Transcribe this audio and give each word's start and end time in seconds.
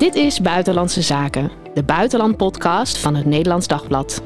Dit 0.00 0.14
is 0.14 0.40
Buitenlandse 0.40 1.02
Zaken, 1.02 1.50
de 1.74 1.82
buitenlandpodcast 1.82 2.98
van 2.98 3.14
het 3.14 3.26
Nederlands 3.26 3.66
Dagblad. 3.66 4.22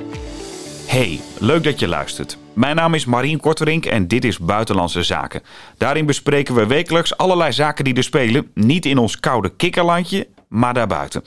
Hey, 0.86 1.20
leuk 1.38 1.64
dat 1.64 1.78
je 1.78 1.88
luistert. 1.88 2.38
Mijn 2.52 2.76
naam 2.76 2.94
is 2.94 3.04
Marien 3.04 3.40
Korterink 3.40 3.84
en 3.84 4.08
dit 4.08 4.24
is 4.24 4.38
Buitenlandse 4.38 5.02
Zaken. 5.02 5.42
Daarin 5.78 6.06
bespreken 6.06 6.54
we 6.54 6.66
wekelijks 6.66 7.16
allerlei 7.16 7.52
zaken 7.52 7.84
die 7.84 7.94
er 7.94 8.02
spelen, 8.02 8.50
niet 8.54 8.86
in 8.86 8.98
ons 8.98 9.20
koude 9.20 9.48
kikkerlandje, 9.56 10.26
maar 10.48 10.74
daarbuiten. 10.74 11.24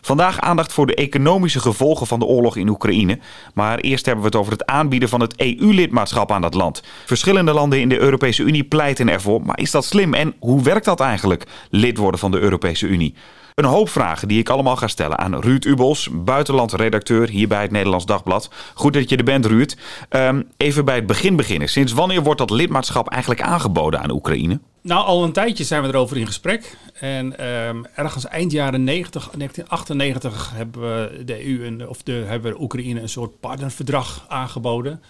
Vandaag 0.00 0.40
aandacht 0.40 0.72
voor 0.72 0.86
de 0.86 0.94
economische 0.94 1.60
gevolgen 1.60 2.06
van 2.06 2.18
de 2.18 2.24
oorlog 2.24 2.56
in 2.56 2.68
Oekraïne. 2.68 3.18
Maar 3.54 3.78
eerst 3.78 4.06
hebben 4.06 4.24
we 4.24 4.30
het 4.30 4.38
over 4.38 4.52
het 4.52 4.66
aanbieden 4.66 5.08
van 5.08 5.20
het 5.20 5.36
EU-lidmaatschap 5.36 6.32
aan 6.32 6.42
dat 6.42 6.54
land. 6.54 6.82
Verschillende 7.06 7.52
landen 7.52 7.80
in 7.80 7.88
de 7.88 7.98
Europese 7.98 8.42
Unie 8.42 8.64
pleiten 8.64 9.08
ervoor. 9.08 9.42
Maar 9.42 9.58
is 9.58 9.70
dat 9.70 9.84
slim 9.84 10.14
en 10.14 10.34
hoe 10.38 10.62
werkt 10.62 10.84
dat 10.84 11.00
eigenlijk, 11.00 11.44
lid 11.70 11.96
worden 11.96 12.20
van 12.20 12.30
de 12.30 12.38
Europese 12.38 12.86
Unie? 12.86 13.14
Een 13.54 13.64
hoop 13.64 13.88
vragen 13.88 14.28
die 14.28 14.38
ik 14.38 14.48
allemaal 14.48 14.76
ga 14.76 14.86
stellen 14.86 15.18
aan 15.18 15.40
Ruud 15.40 15.64
Ubels, 15.64 16.08
buitenlandredacteur 16.12 17.28
hier 17.28 17.48
bij 17.48 17.62
het 17.62 17.70
Nederlands 17.70 18.06
Dagblad. 18.06 18.50
Goed 18.74 18.92
dat 18.92 19.08
je 19.08 19.16
er 19.16 19.24
bent, 19.24 19.46
Ruud. 19.46 19.76
Um, 20.10 20.48
even 20.56 20.84
bij 20.84 20.94
het 20.94 21.06
begin 21.06 21.36
beginnen. 21.36 21.68
Sinds 21.68 21.92
wanneer 21.92 22.22
wordt 22.22 22.38
dat 22.38 22.50
lidmaatschap 22.50 23.08
eigenlijk 23.08 23.42
aangeboden 23.42 24.00
aan 24.00 24.10
Oekraïne? 24.10 24.60
Nou, 24.82 25.06
al 25.06 25.24
een 25.24 25.32
tijdje 25.32 25.64
zijn 25.64 25.82
we 25.82 25.88
erover 25.88 26.16
in 26.16 26.26
gesprek. 26.26 26.76
En 27.00 27.46
um, 27.66 27.86
ergens 27.94 28.26
eind 28.26 28.52
jaren 28.52 28.84
90, 28.84 29.30
1998 29.36 30.52
hebben 30.54 30.80
we 30.80 31.24
de 31.24 31.46
EU 31.46 31.66
en, 31.66 31.88
of 31.88 32.02
de, 32.02 32.12
hebben 32.12 32.52
we 32.52 32.60
Oekraïne 32.60 33.00
een 33.00 33.08
soort 33.08 33.40
partnerverdrag 33.40 34.24
aangeboden. 34.28 35.02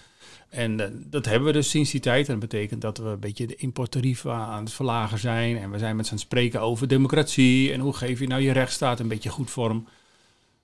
En 0.52 0.80
uh, 0.80 0.86
dat 0.92 1.24
hebben 1.24 1.46
we 1.46 1.52
dus 1.52 1.70
sinds 1.70 1.90
die 1.90 2.00
tijd. 2.00 2.28
En 2.28 2.40
dat 2.40 2.48
betekent 2.50 2.80
dat 2.80 2.98
we 2.98 3.04
een 3.04 3.20
beetje 3.20 3.46
de 3.46 3.56
importtarieven 3.56 4.32
aan 4.32 4.64
het 4.64 4.72
verlagen 4.72 5.18
zijn. 5.18 5.58
En 5.58 5.70
we 5.70 5.78
zijn 5.78 5.96
met 5.96 6.06
z'n 6.06 6.16
spreken 6.16 6.60
over 6.60 6.88
democratie. 6.88 7.72
En 7.72 7.80
hoe 7.80 7.92
geef 7.92 8.18
je 8.18 8.26
nou 8.26 8.42
je 8.42 8.52
rechtsstaat 8.52 9.00
een 9.00 9.08
beetje 9.08 9.30
goed 9.30 9.50
vorm. 9.50 9.88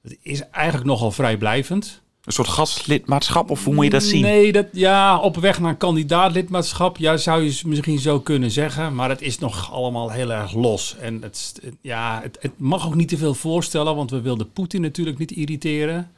Dat 0.03 0.14
is 0.22 0.48
eigenlijk 0.50 0.86
nogal 0.86 1.11
vrijblijvend. 1.11 2.03
Een 2.25 2.33
soort 2.33 2.48
gastlidmaatschap, 2.48 3.50
of 3.50 3.64
hoe 3.64 3.75
moet 3.75 3.84
je 3.84 3.91
dat 3.91 4.03
zien? 4.03 4.22
Nee, 4.22 4.53
dat, 4.53 4.67
ja, 4.72 5.19
op 5.19 5.36
weg 5.36 5.61
naar 5.61 5.70
een 5.70 5.77
kandidaatlidmaatschap, 5.77 6.97
ja, 6.97 7.17
zou 7.17 7.42
je 7.42 7.61
misschien 7.67 7.98
zo 7.98 8.20
kunnen 8.20 8.50
zeggen. 8.50 8.95
Maar 8.95 9.08
het 9.08 9.23
is 9.23 9.39
nog 9.39 9.73
allemaal 9.73 10.11
heel 10.11 10.33
erg 10.33 10.55
los. 10.55 10.97
En 11.00 11.23
het, 11.23 11.61
ja, 11.80 12.20
het, 12.23 12.39
het 12.41 12.52
mag 12.56 12.86
ook 12.86 12.95
niet 12.95 13.08
te 13.08 13.17
veel 13.17 13.34
voorstellen, 13.34 13.97
want 13.97 14.11
we 14.11 14.20
wilden 14.20 14.52
Poetin 14.52 14.80
natuurlijk 14.80 15.19
niet 15.19 15.30
irriteren. 15.30 16.11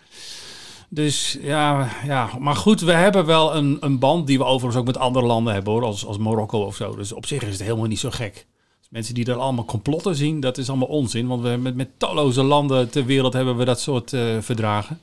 Dus 0.92 1.38
ja, 1.40 1.88
ja, 2.04 2.30
maar 2.38 2.56
goed, 2.56 2.80
we 2.80 2.92
hebben 2.92 3.26
wel 3.26 3.56
een, 3.56 3.76
een 3.80 3.98
band 3.98 4.26
die 4.26 4.38
we 4.38 4.44
overigens 4.44 4.80
ook 4.80 4.86
met 4.86 4.96
andere 4.98 5.26
landen 5.26 5.52
hebben 5.52 5.72
hoor, 5.72 5.84
als, 5.84 6.06
als 6.06 6.18
Marokko 6.18 6.64
of 6.64 6.76
zo. 6.76 6.96
Dus 6.96 7.12
op 7.12 7.26
zich 7.26 7.42
is 7.42 7.52
het 7.52 7.62
helemaal 7.62 7.86
niet 7.86 7.98
zo 7.98 8.10
gek. 8.10 8.46
Dus 8.78 8.88
mensen 8.90 9.14
die 9.14 9.26
er 9.26 9.34
allemaal 9.34 9.64
complotten 9.64 10.14
zien, 10.14 10.40
dat 10.40 10.58
is 10.58 10.68
allemaal 10.68 10.88
onzin. 10.88 11.26
Want 11.26 11.42
we 11.42 11.48
met, 11.48 11.74
met 11.74 11.88
talloze 11.98 12.42
landen 12.42 12.90
ter 12.90 13.04
wereld 13.04 13.32
hebben 13.32 13.56
we 13.56 13.64
dat 13.64 13.80
soort 13.80 14.12
uh, 14.12 14.36
verdragen. 14.40 15.00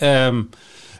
Um, 0.00 0.48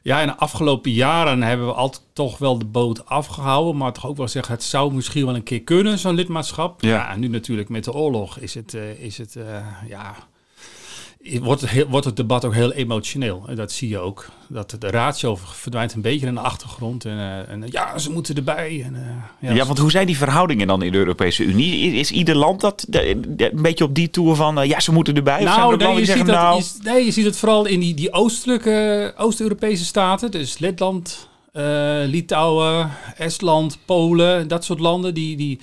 ja, 0.03 0.21
in 0.21 0.27
de 0.27 0.37
afgelopen 0.37 0.91
jaren 0.91 1.43
hebben 1.43 1.67
we 1.67 1.73
altijd 1.73 2.03
toch 2.13 2.39
wel 2.39 2.59
de 2.59 2.65
boot 2.65 3.07
afgehouden. 3.07 3.77
Maar 3.77 3.93
toch 3.93 4.07
ook 4.07 4.17
wel 4.17 4.29
zeggen, 4.29 4.55
het 4.55 4.63
zou 4.63 4.95
misschien 4.95 5.27
wel 5.27 5.35
een 5.35 5.43
keer 5.43 5.63
kunnen, 5.63 5.99
zo'n 5.99 6.15
lidmaatschap. 6.15 6.83
Ja. 6.83 6.89
ja, 6.89 7.11
en 7.11 7.21
nu 7.21 7.29
natuurlijk 7.29 7.69
met 7.69 7.85
de 7.85 7.93
oorlog 7.93 8.39
is 8.39 8.55
het, 8.55 8.75
uh, 8.75 9.01
is 9.01 9.19
het 9.19 9.35
uh, 9.35 9.67
ja, 9.89 10.15
wordt 11.25 11.61
het, 11.61 11.71
heel, 11.71 11.87
wordt 11.89 12.07
het 12.07 12.17
debat 12.17 12.45
ook 12.45 12.55
heel 12.55 12.73
emotioneel. 12.73 13.45
En 13.47 13.57
dat 13.57 13.73
zie 13.73 13.89
je 13.89 13.99
ook. 13.99 14.29
Dat 14.49 14.77
de 14.79 14.91
ratio 14.91 15.39
verdwijnt 15.43 15.95
een 15.95 16.01
beetje 16.01 16.27
in 16.27 16.35
de 16.35 16.41
achtergrond. 16.41 17.05
En, 17.05 17.17
uh, 17.17 17.49
en 17.49 17.65
ja, 17.71 17.99
ze 17.99 18.11
moeten 18.11 18.35
erbij. 18.35 18.83
En, 18.85 18.95
uh, 18.95 19.49
ja, 19.49 19.55
ja, 19.55 19.67
want 19.67 19.79
hoe 19.79 19.91
zijn 19.91 20.07
die 20.07 20.17
verhoudingen 20.17 20.67
dan 20.67 20.83
in 20.83 20.93
de 20.93 20.99
Europese 20.99 21.45
Unie? 21.45 21.93
Is 21.93 22.11
ieder 22.11 22.37
land 22.37 22.61
dat 22.61 22.85
de, 22.89 23.21
de, 23.29 23.53
een 23.53 23.63
beetje 23.63 23.85
op 23.85 23.95
die 23.95 24.11
toer 24.11 24.37
van 24.37 24.59
uh, 24.59 24.69
ja, 24.69 24.81
ze 24.81 24.93
moeten 24.93 25.17
erbij? 25.17 25.45
Nou, 25.45 25.77
nee, 25.77 25.95
je 25.95 26.05
ziet 26.05 26.17
dat, 26.17 26.27
nou... 26.27 26.57
je, 26.57 26.65
nee, 26.83 27.05
je 27.05 27.11
ziet 27.11 27.25
het 27.25 27.37
vooral 27.37 27.67
in 27.67 27.81
die, 27.81 27.95
die 27.95 28.13
oostelijke, 28.13 29.13
Oost-Europese 29.17 29.85
staten. 29.85 30.31
Dus 30.31 30.59
Letland, 30.59 31.29
Litouwen, 32.07 32.91
Estland, 33.17 33.79
Polen, 33.85 34.49
dat 34.49 34.65
soort 34.65 34.81
landen. 34.81 35.15
Die, 35.15 35.37
die, 35.37 35.59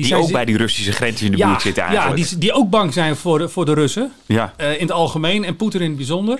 die, 0.00 0.14
die 0.14 0.22
ook 0.24 0.32
bij 0.32 0.44
die 0.44 0.56
Russische 0.56 0.92
grens 0.92 1.22
in 1.22 1.30
de 1.30 1.36
ja, 1.36 1.48
buurt 1.48 1.62
zitten 1.62 1.82
eigenlijk. 1.82 2.18
Ja, 2.18 2.28
die, 2.28 2.38
die 2.38 2.52
ook 2.52 2.70
bang 2.70 2.92
zijn 2.92 3.16
voor 3.16 3.38
de, 3.38 3.48
voor 3.48 3.64
de 3.64 3.74
Russen. 3.74 4.12
Ja. 4.26 4.52
Uh, 4.60 4.72
in 4.72 4.80
het 4.80 4.92
algemeen 4.92 5.44
en 5.44 5.56
Poetin 5.56 5.80
in 5.80 5.88
het 5.88 5.96
bijzonder. 5.96 6.38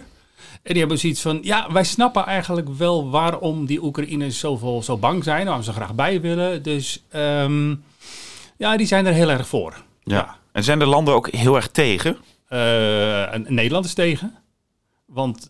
En 0.63 0.73
die 0.73 0.79
hebben 0.79 0.99
zoiets 0.99 1.21
van, 1.21 1.39
ja, 1.43 1.73
wij 1.73 1.85
snappen 1.85 2.27
eigenlijk 2.27 2.69
wel 2.77 3.11
waarom 3.11 3.67
die 3.67 3.83
Oekraïners 3.83 4.39
zoveel 4.39 4.83
zo 4.83 4.97
bang 4.97 5.25
zijn. 5.25 5.45
Waarom 5.45 5.63
ze 5.63 5.73
graag 5.73 5.95
bij 5.95 6.21
willen. 6.21 6.63
Dus 6.63 7.03
um, 7.15 7.83
ja, 8.57 8.77
die 8.77 8.87
zijn 8.87 9.07
er 9.07 9.13
heel 9.13 9.31
erg 9.31 9.49
voor. 9.49 9.75
Ja. 10.05 10.17
ja. 10.17 10.37
En 10.53 10.65
zijn 10.65 10.79
de 10.79 10.87
landen 10.87 11.15
ook 11.15 11.31
heel 11.31 11.57
erg 11.57 11.69
tegen? 11.69 12.17
Uh, 12.51 13.35
Nederland 13.47 13.85
is 13.85 13.95
tegen. 13.95 14.35
Want 15.13 15.49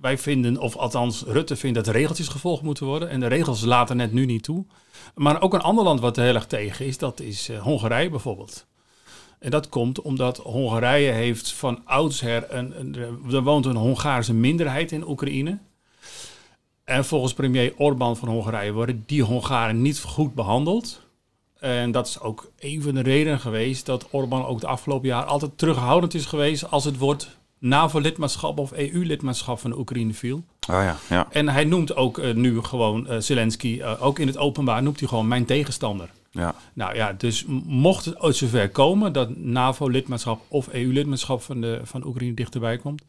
wij, 0.00 0.18
vinden, 0.18 0.58
of 0.58 0.76
althans 0.76 1.22
Rutte 1.22 1.56
vindt 1.56 1.76
dat 1.84 1.94
regeltjes 1.94 2.28
gevolgd 2.28 2.62
moeten 2.62 2.86
worden. 2.86 3.08
En 3.08 3.20
de 3.20 3.26
regels 3.26 3.64
laten 3.64 3.96
net 3.96 4.12
nu 4.12 4.24
niet 4.24 4.42
toe. 4.42 4.64
Maar 5.14 5.40
ook 5.42 5.54
een 5.54 5.60
ander 5.60 5.84
land 5.84 6.00
wat 6.00 6.16
er 6.16 6.24
heel 6.24 6.34
erg 6.34 6.46
tegen 6.46 6.86
is, 6.86 6.98
dat 6.98 7.20
is 7.20 7.50
uh, 7.50 7.62
Hongarije 7.62 8.10
bijvoorbeeld. 8.10 8.66
En 9.38 9.50
dat 9.50 9.68
komt 9.68 10.00
omdat 10.00 10.36
Hongarije 10.36 11.12
heeft 11.12 11.52
van 11.52 11.80
oudsher, 11.84 12.54
een, 12.54 12.80
een, 12.80 12.94
er 13.32 13.42
woont 13.42 13.66
een 13.66 13.76
Hongaarse 13.76 14.34
minderheid 14.34 14.92
in 14.92 15.08
Oekraïne. 15.08 15.58
En 16.84 17.04
volgens 17.04 17.34
premier 17.34 17.74
Orbán 17.76 18.16
van 18.16 18.28
Hongarije 18.28 18.72
worden 18.72 19.02
die 19.06 19.22
Hongaren 19.22 19.82
niet 19.82 20.00
goed 20.00 20.34
behandeld. 20.34 21.06
En 21.58 21.90
dat 21.90 22.06
is 22.06 22.20
ook 22.20 22.50
een 22.58 22.82
van 22.82 22.94
de 22.94 23.00
redenen 23.00 23.40
geweest 23.40 23.86
dat 23.86 24.06
Orbán 24.10 24.44
ook 24.44 24.60
de 24.60 24.66
afgelopen 24.66 25.08
jaar 25.08 25.24
altijd 25.24 25.58
terughoudend 25.58 26.14
is 26.14 26.26
geweest 26.26 26.70
als 26.70 26.84
het 26.84 26.98
wordt 26.98 27.38
NAVO-lidmaatschap 27.58 28.58
of 28.58 28.72
EU-lidmaatschap 28.72 29.58
van 29.58 29.70
de 29.70 29.78
Oekraïne 29.78 30.14
viel. 30.14 30.36
Oh 30.70 30.82
ja, 30.82 30.96
ja. 31.08 31.26
En 31.30 31.48
hij 31.48 31.64
noemt 31.64 31.96
ook 31.96 32.18
uh, 32.18 32.34
nu 32.34 32.62
gewoon 32.62 33.06
uh, 33.08 33.18
Zelensky, 33.18 33.76
uh, 33.78 34.02
ook 34.02 34.18
in 34.18 34.26
het 34.26 34.36
openbaar, 34.36 34.82
noemt 34.82 34.98
hij 34.98 35.08
gewoon 35.08 35.28
mijn 35.28 35.44
tegenstander. 35.44 36.10
Ja. 36.30 36.54
Nou 36.72 36.94
ja, 36.94 37.12
dus 37.12 37.44
mocht 37.64 38.04
het 38.04 38.20
ooit 38.20 38.36
zover 38.36 38.70
komen 38.70 39.12
dat 39.12 39.36
NAVO-lidmaatschap 39.36 40.40
of 40.48 40.68
EU-lidmaatschap 40.68 41.42
van, 41.42 41.60
de, 41.60 41.80
van 41.82 42.06
Oekraïne 42.06 42.34
dichterbij 42.34 42.78
komt, 42.78 43.02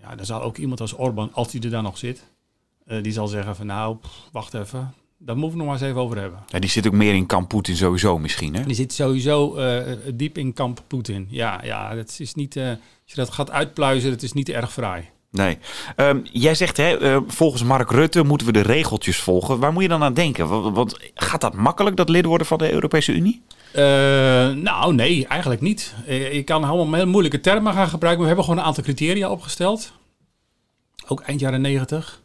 ja, 0.00 0.14
dan 0.14 0.26
zal 0.26 0.42
ook 0.42 0.56
iemand 0.56 0.80
als 0.80 0.92
Orbán, 0.96 1.32
als 1.32 1.52
hij 1.52 1.60
er 1.60 1.70
dan 1.70 1.82
nog 1.82 1.98
zit, 1.98 2.24
die 3.02 3.12
zal 3.12 3.26
zeggen 3.26 3.56
van 3.56 3.66
nou, 3.66 3.96
pff, 3.96 4.28
wacht 4.32 4.54
even, 4.54 4.94
daar 5.18 5.36
moeten 5.36 5.58
we 5.58 5.64
nog 5.64 5.72
maar 5.72 5.82
eens 5.82 5.90
even 5.90 6.02
over 6.02 6.18
hebben. 6.18 6.38
Ja, 6.46 6.58
die 6.58 6.70
zit 6.70 6.86
ook 6.86 6.92
meer 6.92 7.14
in 7.14 7.26
kamp 7.26 7.48
Poetin 7.48 7.76
sowieso 7.76 8.18
misschien, 8.18 8.54
hè? 8.54 8.62
Die 8.62 8.74
zit 8.74 8.92
sowieso 8.92 9.58
uh, 9.58 9.82
diep 10.14 10.38
in 10.38 10.52
kamp 10.52 10.82
Poetin. 10.86 11.26
Ja, 11.30 11.60
ja, 11.64 11.94
dat 11.94 12.16
is 12.18 12.34
niet... 12.34 12.56
Uh, 12.56 12.68
als 12.68 12.76
je 13.04 13.14
dat 13.14 13.30
gaat 13.30 13.50
uitpluizen, 13.50 14.10
dat 14.10 14.22
is 14.22 14.32
niet 14.32 14.48
erg 14.48 14.72
fraai. 14.72 15.08
Nee. 15.30 15.58
Um, 15.96 16.22
jij 16.32 16.54
zegt, 16.54 16.76
hè, 16.76 17.00
uh, 17.00 17.20
volgens 17.26 17.62
Mark 17.62 17.90
Rutte 17.90 18.22
moeten 18.22 18.46
we 18.46 18.52
de 18.52 18.60
regeltjes 18.60 19.16
volgen. 19.16 19.58
Waar 19.58 19.72
moet 19.72 19.82
je 19.82 19.88
dan 19.88 20.02
aan 20.02 20.14
denken? 20.14 20.48
Want, 20.48 20.74
want 20.76 21.10
gaat 21.14 21.40
dat 21.40 21.54
makkelijk, 21.54 21.96
dat 21.96 22.08
lid 22.08 22.24
worden 22.24 22.46
van 22.46 22.58
de 22.58 22.72
Europese 22.72 23.12
Unie? 23.12 23.42
nou, 24.62 24.94
nee, 24.94 25.26
eigenlijk 25.26 25.60
niet. 25.60 25.94
je 26.06 26.42
kan 26.44 26.64
allemaal 26.64 27.00
heel 27.00 27.06
moeilijke 27.06 27.40
termen 27.40 27.72
gaan 27.72 27.88
gebruiken. 27.88 28.20
We 28.22 28.26
hebben 28.26 28.44
gewoon 28.44 28.60
een 28.60 28.66
aantal 28.66 28.84
criteria 28.84 29.30
opgesteld. 29.30 29.92
Ook 31.06 31.20
eind 31.20 31.40
jaren 31.40 31.60
negentig 31.60 32.20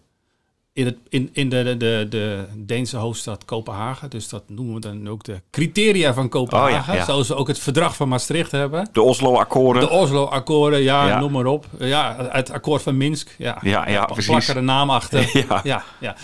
in, 0.74 0.86
het, 0.86 0.98
in, 1.10 1.30
in 1.34 1.50
de, 1.50 1.64
de, 1.64 1.78
de, 1.78 2.08
de 2.10 2.46
Deense 2.56 2.98
hoofdstad 2.98 3.46
Kopenhagen. 3.46 4.10
Dus 4.10 4.30
dat 4.30 4.44
noemen 4.48 4.74
we 4.74 4.80
dan 4.80 5.10
ook 5.10 5.24
de 5.24 5.42
criteria 5.52 6.14
van 6.14 6.30
Kopenhagen. 6.30 6.80
Oh 6.80 6.86
ja, 6.86 6.94
ja. 6.94 7.06
Zoals 7.06 7.28
we 7.28 7.36
ook 7.36 7.48
het 7.48 7.60
verdrag 7.60 7.96
van 7.96 8.08
Maastricht 8.08 8.52
hebben. 8.52 8.90
De 8.92 9.02
Oslo-akkoorden. 9.02 9.82
De 9.82 9.90
Oslo-akkoorden, 9.90 10.82
ja, 10.82 11.08
ja, 11.08 11.20
noem 11.20 11.32
maar 11.32 11.46
op. 11.46 11.66
Ja, 11.80 12.30
het 12.32 12.52
akkoord 12.52 12.82
van 12.82 12.98
Minsk. 12.98 13.36
Ja, 13.38 13.58
ja, 13.62 13.90
ja 13.90 14.06
precies. 14.06 14.26
Plak 14.26 14.44
er 14.44 14.58
een 14.58 14.66
naam 14.66 14.90
achter. 14.90 15.30
ja, 15.48 15.62
ja. 15.64 15.84
ja. 16.00 16.16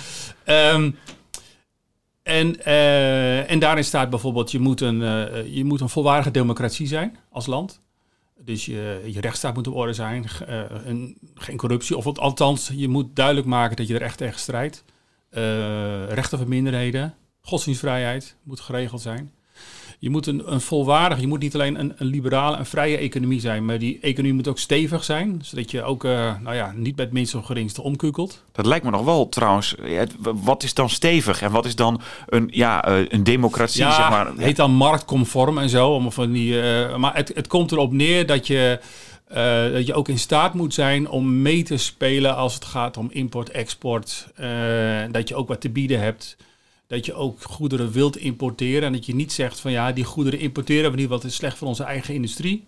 Um, 0.74 0.98
en, 2.24 2.56
uh, 2.68 3.52
en 3.52 3.60
daarin 3.60 3.84
staat 3.84 4.10
bijvoorbeeld, 4.10 4.52
je 4.52 4.60
moet, 4.60 4.82
een, 4.82 5.02
uh, 5.02 5.56
je 5.56 5.66
moet 5.66 5.82
een 5.82 5.90
volwaardige 5.90 6.32
democratie 6.32 6.88
zijn 6.88 7.18
als 7.32 7.46
land. 7.46 7.80
Dus 8.50 8.66
je, 8.66 9.02
je 9.06 9.22
rechtsstaat 9.22 9.56
moet 9.56 9.68
op 9.68 9.76
orde 9.76 9.94
zijn, 9.94 10.26
en 10.86 11.18
geen 11.34 11.58
corruptie. 11.58 11.98
Of 11.98 12.18
althans, 12.18 12.72
je 12.74 12.88
moet 12.88 13.16
duidelijk 13.16 13.48
maken 13.48 13.76
dat 13.76 13.88
je 13.88 13.94
er 13.94 14.02
echt 14.02 14.18
tegen 14.18 14.40
strijdt. 14.40 14.84
Uh, 15.32 16.10
rechten 16.10 16.38
van 16.38 16.48
minderheden, 16.48 17.14
godsdienstvrijheid 17.42 18.36
moet 18.44 18.60
geregeld 18.60 19.02
zijn. 19.02 19.32
Je 20.02 20.10
moet 20.10 20.28
een, 20.28 20.52
een 20.52 20.62
volwaardig, 20.62 21.20
je 21.20 21.28
moet 21.28 21.40
niet 21.40 21.54
alleen 21.54 21.80
een, 21.80 21.94
een 21.98 22.08
liberale 22.08 22.58
en 22.58 22.66
vrije 22.66 22.98
economie 22.98 23.40
zijn, 23.40 23.66
maar 23.66 23.80
die 23.80 23.98
economie 24.02 24.34
moet 24.34 24.48
ook 24.48 24.60
stevig 24.60 25.04
zijn, 25.04 25.40
zodat 25.44 25.72
je 25.72 25.84
ook 25.84 26.04
uh, 26.04 26.34
nou 26.42 26.56
ja, 26.56 26.74
niet 26.76 26.96
met 26.96 27.12
minst 27.12 27.36
of 27.36 27.46
geringste 27.46 27.82
omkukelt. 27.82 28.44
Dat 28.52 28.66
lijkt 28.66 28.86
me 28.86 28.92
nog 28.92 29.04
wel 29.06 29.30
trouwens. 29.30 29.76
Wat 30.20 30.64
is 30.64 30.74
dan 30.74 30.90
stevig 30.90 31.42
en 31.42 31.52
wat 31.52 31.66
is 31.66 31.76
dan 31.76 32.02
een, 32.26 32.50
ja, 32.52 32.88
een 32.88 33.24
democratie? 33.24 33.82
Ja, 33.82 33.96
zeg 33.96 34.10
maar. 34.10 34.28
Het 34.28 34.40
heet 34.40 34.56
dan 34.56 34.72
marktconform 34.72 35.58
en 35.58 35.70
zo. 35.70 35.90
Om 35.90 36.12
van 36.12 36.32
die, 36.32 36.54
uh, 36.54 36.96
maar 36.96 37.16
het, 37.16 37.32
het 37.36 37.48
komt 37.48 37.72
erop 37.72 37.92
neer 37.92 38.26
dat 38.26 38.48
je. 38.48 38.80
Uh, 39.32 39.74
dat 39.74 39.86
je 39.86 39.94
ook 39.94 40.08
in 40.08 40.20
staat 40.20 40.54
moet 40.54 40.74
zijn 40.74 41.10
om 41.10 41.42
mee 41.42 41.64
te 41.64 41.78
spelen 41.78 42.36
als 42.36 42.54
het 42.54 42.66
gaat 42.66 42.98
om 42.98 43.08
import, 43.12 43.50
export. 43.50 44.28
dat 45.12 45.28
je 45.28 45.36
ook 45.36 45.48
wat 45.48 45.62
te 45.62 45.70
bieden 45.70 46.00
hebt 46.00 46.38
dat 46.90 47.06
je 47.06 47.14
ook 47.14 47.42
goederen 47.42 47.92
wilt 47.92 48.18
importeren. 48.18 48.84
En 48.84 48.94
dat 48.94 49.06
je 49.06 49.16
niet 49.16 49.32
zegt 49.32 49.60
van 49.60 49.72
ja, 49.72 49.92
die 49.92 50.04
goederen 50.04 50.40
importeren 50.40 50.92
we 50.92 50.98
niet, 50.98 51.08
want 51.10 51.22
het 51.24 51.32
is 51.32 51.38
slecht 51.38 51.58
voor 51.58 51.68
onze 51.68 51.84
eigen 51.84 52.14
industrie. 52.14 52.68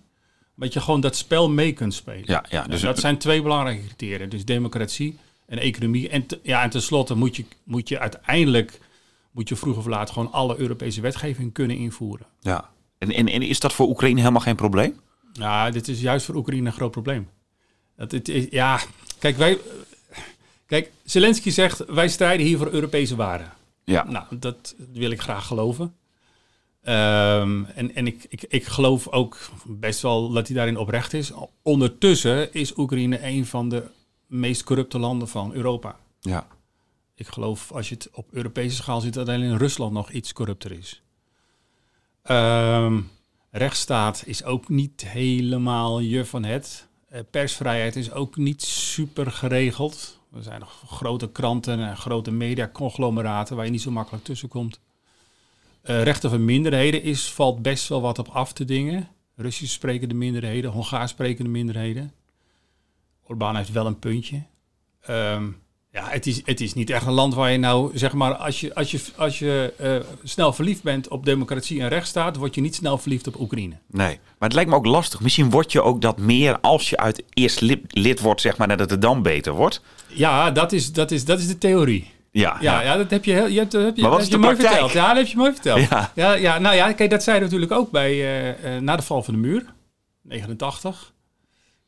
dat 0.56 0.74
je 0.74 0.80
gewoon 0.82 1.02
dat 1.02 1.16
spel 1.16 1.50
mee 1.50 1.74
kunt 1.74 1.94
spelen. 1.94 2.24
Ja, 2.26 2.46
ja, 2.50 2.64
dus 2.64 2.82
dat 2.82 3.00
zijn 3.00 3.18
twee 3.18 3.42
belangrijke 3.42 3.86
criteria. 3.86 4.26
Dus 4.28 4.46
democratie 4.46 5.18
en 5.46 5.58
economie. 5.58 6.10
En, 6.10 6.26
te- 6.26 6.40
ja, 6.44 6.64
en 6.64 6.70
tenslotte 6.70 7.16
moet 7.16 7.36
je, 7.36 7.46
moet 7.64 7.90
je 7.90 8.00
uiteindelijk, 8.00 8.80
moet 9.32 9.50
je 9.50 9.56
vroeg 9.56 9.78
of 9.78 9.86
laat 9.86 10.10
gewoon 10.10 10.32
alle 10.32 10.58
Europese 10.58 11.02
wetgeving 11.02 11.54
kunnen 11.54 11.78
invoeren. 11.78 12.26
ja. 12.42 12.70
En, 12.98 13.12
en, 13.12 13.28
en 13.28 13.42
is 13.42 13.60
dat 13.60 13.74
voor 13.74 13.88
Oekraïne 13.88 14.20
helemaal 14.20 14.42
geen 14.42 14.56
probleem? 14.56 15.00
Ja, 15.34 15.70
dit 15.72 15.88
is 15.88 16.02
juist 16.02 16.26
voor 16.26 16.36
Oekraïne 16.36 16.68
een 16.68 16.74
groot 16.76 16.92
probleem. 16.92 17.28
Dat 17.96 18.12
het 18.12 18.30
is, 18.30 18.46
ja, 18.50 18.80
kijk, 19.20 19.38
wij, 19.38 19.58
kijk, 20.66 20.92
Zelensky 21.04 21.50
zegt, 21.50 21.86
wij 21.86 22.10
strijden 22.10 22.46
hier 22.46 22.58
voor 22.58 22.72
Europese 22.72 23.16
waarden. 23.16 23.52
Ja, 23.92 24.04
Nou, 24.04 24.26
dat 24.30 24.76
wil 24.92 25.12
ik 25.12 25.22
graag 25.22 25.48
geloven. 25.48 25.96
Ehm, 26.82 27.64
en 27.64 27.96
en 27.96 28.08
ik, 28.08 28.26
ik, 28.30 28.44
ik 28.48 28.66
geloof 28.66 29.08
ook 29.08 29.38
best 29.66 30.02
wel 30.02 30.30
dat 30.30 30.48
hij 30.48 30.56
daarin 30.56 30.78
oprecht 30.78 31.14
is. 31.14 31.32
Ondertussen 31.62 32.54
is 32.54 32.78
Oekraïne 32.78 33.26
een 33.28 33.46
van 33.46 33.70
de 33.70 33.84
meest 34.28 34.64
corrupte 34.64 35.00
landen 35.00 35.28
van 35.28 35.54
Europa. 35.54 35.96
ja. 36.20 36.48
Ik 37.16 37.28
geloof 37.28 37.72
als 37.72 37.90
je 37.90 37.96
het 37.96 38.10
op 38.14 38.28
Europese 38.32 38.76
schaal 38.76 39.02
ziet, 39.02 39.14
dat 39.14 39.28
alleen 39.28 39.58
Rusland 39.58 39.94
nog 39.94 40.12
iets 40.12 40.34
corrupter 40.34 40.72
is. 40.72 41.02
Ehm, 42.22 43.00
rechtsstaat 43.52 44.24
is 44.26 44.44
ook 44.44 44.70
niet 44.70 45.08
helemaal 45.08 46.00
je 46.00 46.26
van 46.26 46.44
het. 46.44 46.88
Eh, 47.08 47.22
persvrijheid 47.32 47.96
is 47.96 48.12
ook 48.12 48.36
niet 48.38 48.62
super 48.62 49.32
geregeld. 49.32 50.20
Er 50.36 50.44
zijn 50.44 50.60
nog 50.60 50.84
grote 50.88 51.32
kranten 51.32 51.80
en 51.80 51.98
grote 51.98 52.32
mediaconglomeraten 52.32 53.56
waar 53.56 53.66
je 53.66 53.72
niet 53.72 53.82
zo 53.82 53.92
makkelijk 53.92 54.24
tussen 54.24 54.50
komt. 54.50 54.80
Eh, 55.82 56.04
rechten 56.04 56.30
van 56.30 56.46
minderheden 56.46 57.04
is, 57.04 57.32
valt 57.32 57.62
best 57.62 57.88
wel 57.88 58.02
wat 58.02 58.20
op 58.20 58.28
af 58.28 58.54
te 58.54 58.66
dingen. 58.66 59.10
Russisch 59.36 59.74
sprekende 59.74 60.14
minderheden, 60.14 60.72
Hongaars 60.72 61.12
sprekende 61.12 61.50
minderheden. 61.50 62.14
Orbán 63.24 63.56
heeft 63.56 63.72
wel 63.72 63.86
een 63.86 64.00
puntje. 64.00 64.44
Ehm, 65.02 65.52
ja, 65.94 66.04
het 66.10 66.28
is, 66.28 66.42
het 66.46 66.62
is 66.62 66.74
niet 66.74 66.90
echt 66.90 67.06
een 67.06 67.14
land 67.14 67.34
waar 67.34 67.52
je 67.52 67.58
nou, 67.58 67.98
zeg 67.98 68.14
maar, 68.14 68.34
als 68.36 68.60
je, 68.60 68.76
als 68.76 68.92
je, 68.92 69.00
als 69.16 69.40
je 69.40 69.74
eh, 69.78 69.96
snel 70.24 70.54
verliefd 70.54 70.84
bent 70.84 71.08
op 71.08 71.26
democratie 71.26 71.82
en 71.82 71.88
rechtsstaat, 71.88 72.36
word 72.36 72.56
je 72.56 72.62
niet 72.62 72.76
snel 72.76 72.98
verliefd 72.98 73.28
op 73.28 73.40
Oekraïne. 73.40 73.76
Nee, 73.88 74.20
maar 74.40 74.50
het 74.50 74.54
lijkt 74.54 74.70
me 74.70 74.76
ook 74.76 74.86
lastig. 74.86 75.20
Misschien 75.22 75.50
word 75.50 75.72
je 75.72 75.82
ook 75.82 76.02
dat 76.02 76.18
meer 76.18 76.60
als 76.60 76.90
je 76.90 76.98
uit 76.98 77.24
eerst 77.34 77.62
lid, 77.62 77.80
lid 77.88 78.20
wordt, 78.20 78.42
zeg 78.42 78.58
maar, 78.58 78.68
nadat 78.68 78.90
het 78.90 79.02
dan 79.02 79.22
beter 79.22 79.54
wordt. 79.54 79.82
Ja, 80.08 80.52
dat 80.52 80.72
is, 80.72 80.92
dat 80.92 81.12
is, 81.12 81.26
dat 81.26 81.40
is 81.40 81.48
de 81.48 81.58
theorie. 81.58 82.12
Ja, 82.32 82.58
Ja, 82.60 82.82
ja. 82.82 82.98
dat 82.98 83.10
heb 83.10 83.26
je, 83.26 83.32
heel, 83.32 83.48
je, 83.48 83.60
hebt, 83.60 83.72
heb 83.74 83.96
je, 83.96 84.02
Maar 84.02 84.10
wat 84.12 84.20
heb 84.20 84.28
is 84.28 84.34
je 84.34 84.40
de 84.40 84.42
mooi 84.42 84.56
praktijk? 84.56 84.80
verteld. 84.80 85.06
Ja, 85.06 85.08
dat 85.08 85.18
heb 85.18 85.28
je 85.28 85.38
mooi 85.38 85.52
verteld. 85.54 85.90
Ja. 85.90 86.12
Ja. 86.16 86.34
Ja, 86.34 86.60
nou 86.60 86.76
ja, 86.76 86.92
kijk, 86.94 87.10
dat 87.10 87.24
zei 87.24 87.36
je 87.38 87.44
natuurlijk 87.44 87.72
ook 87.72 87.92
bij, 87.92 88.12
eh, 88.12 88.76
eh, 88.76 88.82
na 88.82 88.96
de 88.96 89.02
val 89.02 89.24
van 89.24 89.34
de 89.34 89.40
muur, 89.40 89.66
89. 90.24 91.11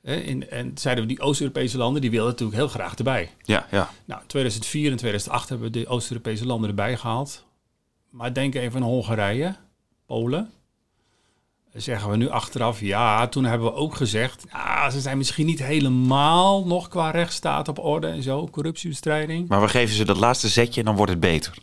In, 0.03 0.49
en 0.49 0.71
zeiden 0.75 1.03
we, 1.03 1.09
die 1.09 1.21
Oost-Europese 1.21 1.77
landen, 1.77 2.01
die 2.01 2.11
wilden 2.11 2.31
natuurlijk 2.31 2.57
heel 2.57 2.67
graag 2.67 2.95
erbij. 2.95 3.31
ja, 3.41 3.67
ja. 3.71 3.89
Nou, 4.05 4.21
2004 4.27 4.91
en 4.91 4.97
2008 4.97 5.49
hebben 5.49 5.71
we 5.71 5.79
de 5.79 5.87
Oost-Europese 5.87 6.45
landen 6.45 6.69
erbij 6.69 6.97
gehaald. 6.97 7.45
Maar 8.09 8.33
denk 8.33 8.55
even 8.55 8.81
aan 8.81 8.87
Hongarije, 8.87 9.55
Polen. 10.05 10.51
Dan 11.71 11.81
zeggen 11.81 12.09
we 12.09 12.17
nu 12.17 12.29
achteraf, 12.29 12.79
ja, 12.79 13.27
toen 13.27 13.43
hebben 13.43 13.67
we 13.67 13.73
ook 13.73 13.95
gezegd... 13.95 14.45
Ja, 14.51 14.89
ze 14.89 15.01
zijn 15.01 15.17
misschien 15.17 15.45
niet 15.45 15.63
helemaal 15.63 16.65
nog 16.65 16.87
qua 16.87 17.09
rechtsstaat 17.09 17.67
op 17.67 17.79
orde 17.79 18.07
en 18.07 18.23
zo, 18.23 18.47
corruptiebestrijding. 18.47 19.47
Maar 19.47 19.61
we 19.61 19.67
geven 19.67 19.95
ze 19.95 20.05
dat 20.05 20.17
laatste 20.17 20.47
zetje 20.47 20.79
en 20.79 20.85
dan 20.85 20.95
wordt 20.95 21.11
het 21.11 21.19
beter. 21.19 21.57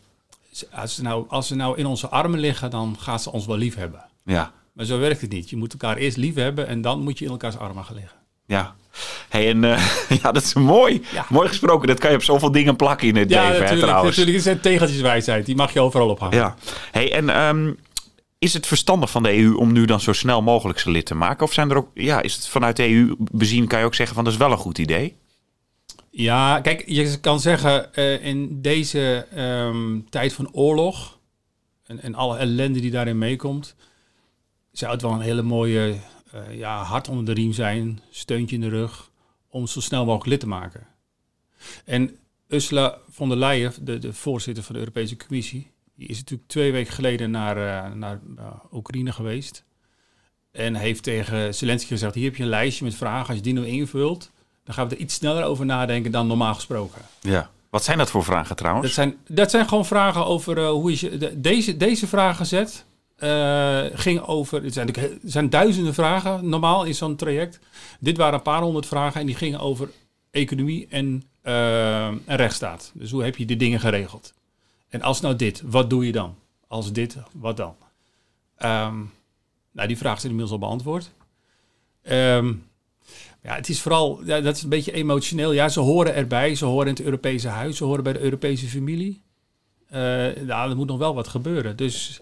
Als 0.72 0.94
ze, 0.94 1.02
nou, 1.02 1.25
als 1.28 1.46
ze 1.46 1.54
nou 1.54 1.78
in 1.78 1.87
onze 1.87 2.08
armen 2.08 2.40
liggen, 2.40 2.70
dan 2.70 2.96
gaat 2.98 3.22
ze 3.22 3.32
ons 3.32 3.46
wel 3.46 3.56
lief 3.56 3.75
hebben. 3.75 4.04
Ja, 4.25 4.52
Maar 4.72 4.84
zo 4.84 4.98
werkt 4.98 5.20
het 5.20 5.31
niet. 5.32 5.50
Je 5.50 5.56
moet 5.56 5.72
elkaar 5.72 5.96
eerst 5.96 6.16
lief 6.16 6.34
hebben 6.34 6.66
en 6.66 6.81
dan 6.81 7.02
moet 7.02 7.19
je 7.19 7.25
in 7.25 7.31
elkaars 7.31 7.58
armen 7.58 7.84
gaan 7.84 7.96
liggen. 7.96 8.19
Ja. 8.50 8.75
Hey, 9.29 9.49
en 9.49 9.64
eh, 9.64 9.91
ja, 10.23 10.32
dat 10.32 10.43
is 10.43 10.55
mooi. 10.55 11.02
Ja. 11.12 11.26
Mooi 11.29 11.49
gesproken. 11.49 11.88
Dat 11.88 11.99
kan 11.99 12.11
je 12.11 12.17
op 12.17 12.23
zoveel 12.23 12.50
dingen 12.50 12.76
plakken 12.76 13.08
in 13.08 13.17
het 13.17 13.31
Ja, 13.31 13.37
leven, 13.37 13.55
hè, 13.55 13.61
natuurlijk. 13.61 13.87
trouwens. 13.87 14.17
Natuurlijk 14.17 14.47
is 14.47 14.52
het 14.52 14.62
tegeltjeswijsheid. 14.62 15.47
Die 15.47 15.56
mag 15.56 15.73
je 15.73 15.81
overal 15.81 16.08
ophangen. 16.08 16.37
Ja. 16.37 16.56
Hey, 16.91 17.12
en 17.12 17.29
ehm, 17.29 17.73
is 18.38 18.55
het 18.55 18.67
verstandig 18.67 19.11
van 19.11 19.23
de 19.23 19.37
EU 19.38 19.55
om 19.55 19.73
nu 19.73 19.85
dan 19.85 20.00
zo 20.00 20.12
snel 20.12 20.43
mogelijk 20.43 20.79
zijn 20.79 20.94
lid 20.94 21.06
te 21.06 21.14
maken? 21.14 21.47
Of 21.47 21.52
zijn 21.52 21.70
er 21.70 21.76
ook, 21.76 21.91
ja, 21.94 22.23
is 22.23 22.35
het 22.35 22.49
vanuit 22.49 22.76
de 22.76 22.88
EU 22.88 23.14
bezien, 23.19 23.67
kan 23.67 23.79
je 23.79 23.85
ook 23.85 23.94
zeggen 23.94 24.14
van 24.14 24.25
dat 24.25 24.32
is 24.32 24.38
wel 24.38 24.50
een 24.52 24.56
goed 24.56 24.79
idee? 24.79 25.17
Ja, 26.11 26.61
kijk, 26.61 26.82
je 26.87 27.20
kan 27.20 27.41
zeggen 27.41 27.94
eh, 27.94 28.25
in 28.25 28.61
deze 28.61 29.26
ehm, 29.35 30.00
tijd 30.08 30.32
van 30.32 30.49
oorlog 30.52 31.19
en, 31.87 32.02
en 32.02 32.14
alle 32.14 32.37
ellende 32.37 32.81
die 32.81 32.91
daarin 32.91 33.19
meekomt, 33.19 33.75
zou 34.73 34.93
het 34.93 35.02
wel 35.02 35.12
een 35.12 35.20
hele 35.20 35.43
mooie 35.43 35.94
eh, 36.32 36.59
ja, 36.59 36.82
hart 36.82 37.09
onder 37.09 37.25
de 37.25 37.32
riem 37.32 37.53
zijn, 37.53 38.00
steuntje 38.11 38.55
in 38.55 38.61
de 38.62 38.69
rug, 38.69 39.11
om 39.49 39.67
zo 39.67 39.81
snel 39.81 40.05
mogelijk 40.05 40.27
lid 40.27 40.41
te 40.41 40.49
maken. 40.49 40.87
En 41.85 42.17
Ursula 42.49 42.99
von 43.11 43.29
der 43.29 43.38
Leyen, 43.38 43.73
de, 43.81 43.99
de 43.99 44.12
voorzitter 44.12 44.65
van 44.65 44.75
de 44.75 44.81
Europese 44.81 45.17
Commissie, 45.17 45.71
die 45.94 46.09
is 46.09 46.19
natuurlijk 46.19 46.49
twee 46.49 46.73
weken 46.73 46.93
geleden 46.93 47.31
naar, 47.31 47.56
eh, 47.56 47.93
naar 47.93 48.21
eh, 48.37 48.47
Oekraïne 48.73 49.12
geweest. 49.12 49.65
En 50.53 50.75
heeft 50.75 51.03
tegen 51.03 51.55
Zelensky 51.55 51.88
gezegd, 51.88 52.15
hier 52.15 52.25
heb 52.25 52.37
je 52.37 52.43
een 52.43 52.49
lijstje 52.49 52.85
met 52.85 52.94
vragen, 52.94 53.26
als 53.26 53.37
je 53.37 53.43
die 53.43 53.53
nou 53.53 53.67
invult, 53.67 54.31
dan 54.65 54.75
gaan 54.75 54.88
we 54.88 54.94
er 54.94 55.00
iets 55.00 55.15
sneller 55.15 55.44
over 55.44 55.65
nadenken 55.67 56.11
dan 56.11 56.26
normaal 56.26 56.55
gesproken. 56.55 57.03
Ja. 57.21 57.50
Wat 57.71 57.85
zijn 57.85 57.99
dat 57.99 58.11
voor 58.11 58.25
vragen 58.25 58.56
trouwens? 58.56 58.87
Dat 58.87 58.94
zijn, 58.94 59.17
dat 59.29 59.50
zijn 59.50 59.69
gewoon 59.69 59.87
vragen 59.87 60.26
over 60.26 60.67
hoe 60.67 60.93
is 60.93 61.00
je. 61.00 61.19
de- 61.19 61.41
deze, 61.41 61.76
deze 61.76 62.06
vraagenzet 62.06 62.85
eh 63.20 63.84
ging 63.93 64.20
over. 64.20 64.62
Het 64.62 64.72
zijn, 64.72 64.94
er 64.94 65.19
zijn 65.25 65.50
duizenden 65.50 65.94
vragen 65.94 66.49
normaal 66.49 66.84
in 66.84 66.94
zo'n 66.94 67.17
traject. 67.17 67.58
Dit 68.00 68.17
waren 68.17 68.34
een 68.34 68.43
paar 68.43 68.62
honderd 68.62 68.87
vragen 68.87 69.20
en 69.20 69.26
die 69.26 69.34
gingen 69.34 69.61
over 69.61 69.90
economie 70.31 70.87
en, 70.90 71.22
en 71.43 72.37
rechtsstaat. 72.37 72.93
Dus 72.94 73.11
hoe 73.11 73.25
heb 73.25 73.37
je 73.37 73.46
die 73.46 73.56
dingen 73.56 73.81
geregeld? 73.81 74.32
En 74.88 75.02
als 75.02 75.20
nou 75.20 75.37
dit, 75.37 75.62
wat 75.64 75.90
doe 75.90 76.06
je 76.06 76.12
dan? 76.12 76.34
Als 76.67 76.93
dit, 76.93 77.17
wat 77.32 77.56
dan? 77.56 77.75
Ehm, 78.56 78.99
nou, 79.73 79.88
die 79.88 79.99
vraag 79.99 80.16
is 80.16 80.25
inmiddels 80.25 80.50
al 80.50 80.58
beantwoord. 80.58 81.11
Ehm, 82.02 82.52
ja, 83.43 83.55
het 83.55 83.69
is 83.69 83.81
vooral, 83.81 84.25
dat 84.25 84.56
is 84.56 84.62
een 84.62 84.69
beetje 84.69 84.93
emotioneel. 84.93 85.52
Ja, 85.52 85.69
ze 85.69 85.81
horen 85.81 86.14
erbij, 86.14 86.55
ze 86.55 86.64
horen 86.64 86.87
in 86.87 86.93
het 86.93 87.02
Europese 87.02 87.49
huis, 87.49 87.76
ze 87.76 87.84
horen 87.84 88.05
bij 88.05 88.12
de 88.12 88.20
Europese 88.20 88.66
familie. 88.66 89.23
Eh 89.88 89.99
nou, 90.46 90.70
er 90.70 90.76
moet 90.76 90.87
nog 90.87 90.99
wel 90.99 91.14
wat 91.14 91.28
gebeuren. 91.28 91.76
Dus 91.76 92.20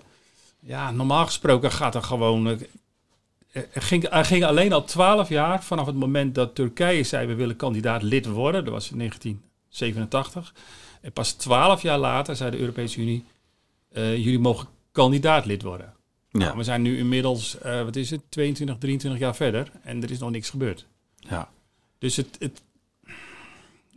ja, 0.61 0.91
normaal 0.91 1.27
gesproken 1.27 1.73
gaat 1.73 1.95
er 1.95 2.03
gewoon. 2.03 2.49
eh, 2.49 2.57
Er 3.73 3.83
ging, 3.83 4.05
er 4.11 4.25
ging 4.25 4.45
alleen 4.45 4.73
al 4.73 4.85
twaalf 4.85 5.29
jaar 5.29 5.63
vanaf 5.65 5.87
het 5.87 5.95
moment 5.95 6.35
dat 6.35 6.55
Turkije 6.55 7.03
zei: 7.03 7.27
we 7.27 7.35
willen 7.35 7.57
kandidaat 7.57 8.03
lid 8.03 8.27
worden. 8.27 8.65
Dat 8.65 8.73
was 8.73 8.91
in 8.91 8.99
1987. 8.99 10.55
En 11.01 11.13
pas 11.13 11.33
twaalf 11.33 11.83
jaar 11.83 11.99
later 11.99 12.37
zei 12.37 12.51
de 12.51 12.59
Europese 12.59 13.01
Unie: 13.01 13.25
eh, 13.93 14.17
jullie 14.17 14.39
mogen 14.39 14.69
kandidaat 14.93 15.45
lid 15.47 15.63
worden. 15.63 15.95
ja. 16.31 16.39
Nou, 16.39 16.57
we 16.57 16.63
zijn 16.65 16.83
nu 16.83 16.99
inmiddels, 16.99 17.59
eh, 17.59 17.83
wat 17.83 17.97
is 17.97 18.11
het, 18.11 18.21
22, 18.29 18.79
23 18.79 19.21
jaar 19.21 19.37
verder 19.37 19.71
en 19.83 20.03
er 20.03 20.11
is 20.11 20.19
nog 20.19 20.31
niks 20.31 20.51
gebeurd. 20.51 20.87
ja. 21.17 21.51
Dus 21.99 22.17
het, 22.17 22.37
het, 22.39 22.63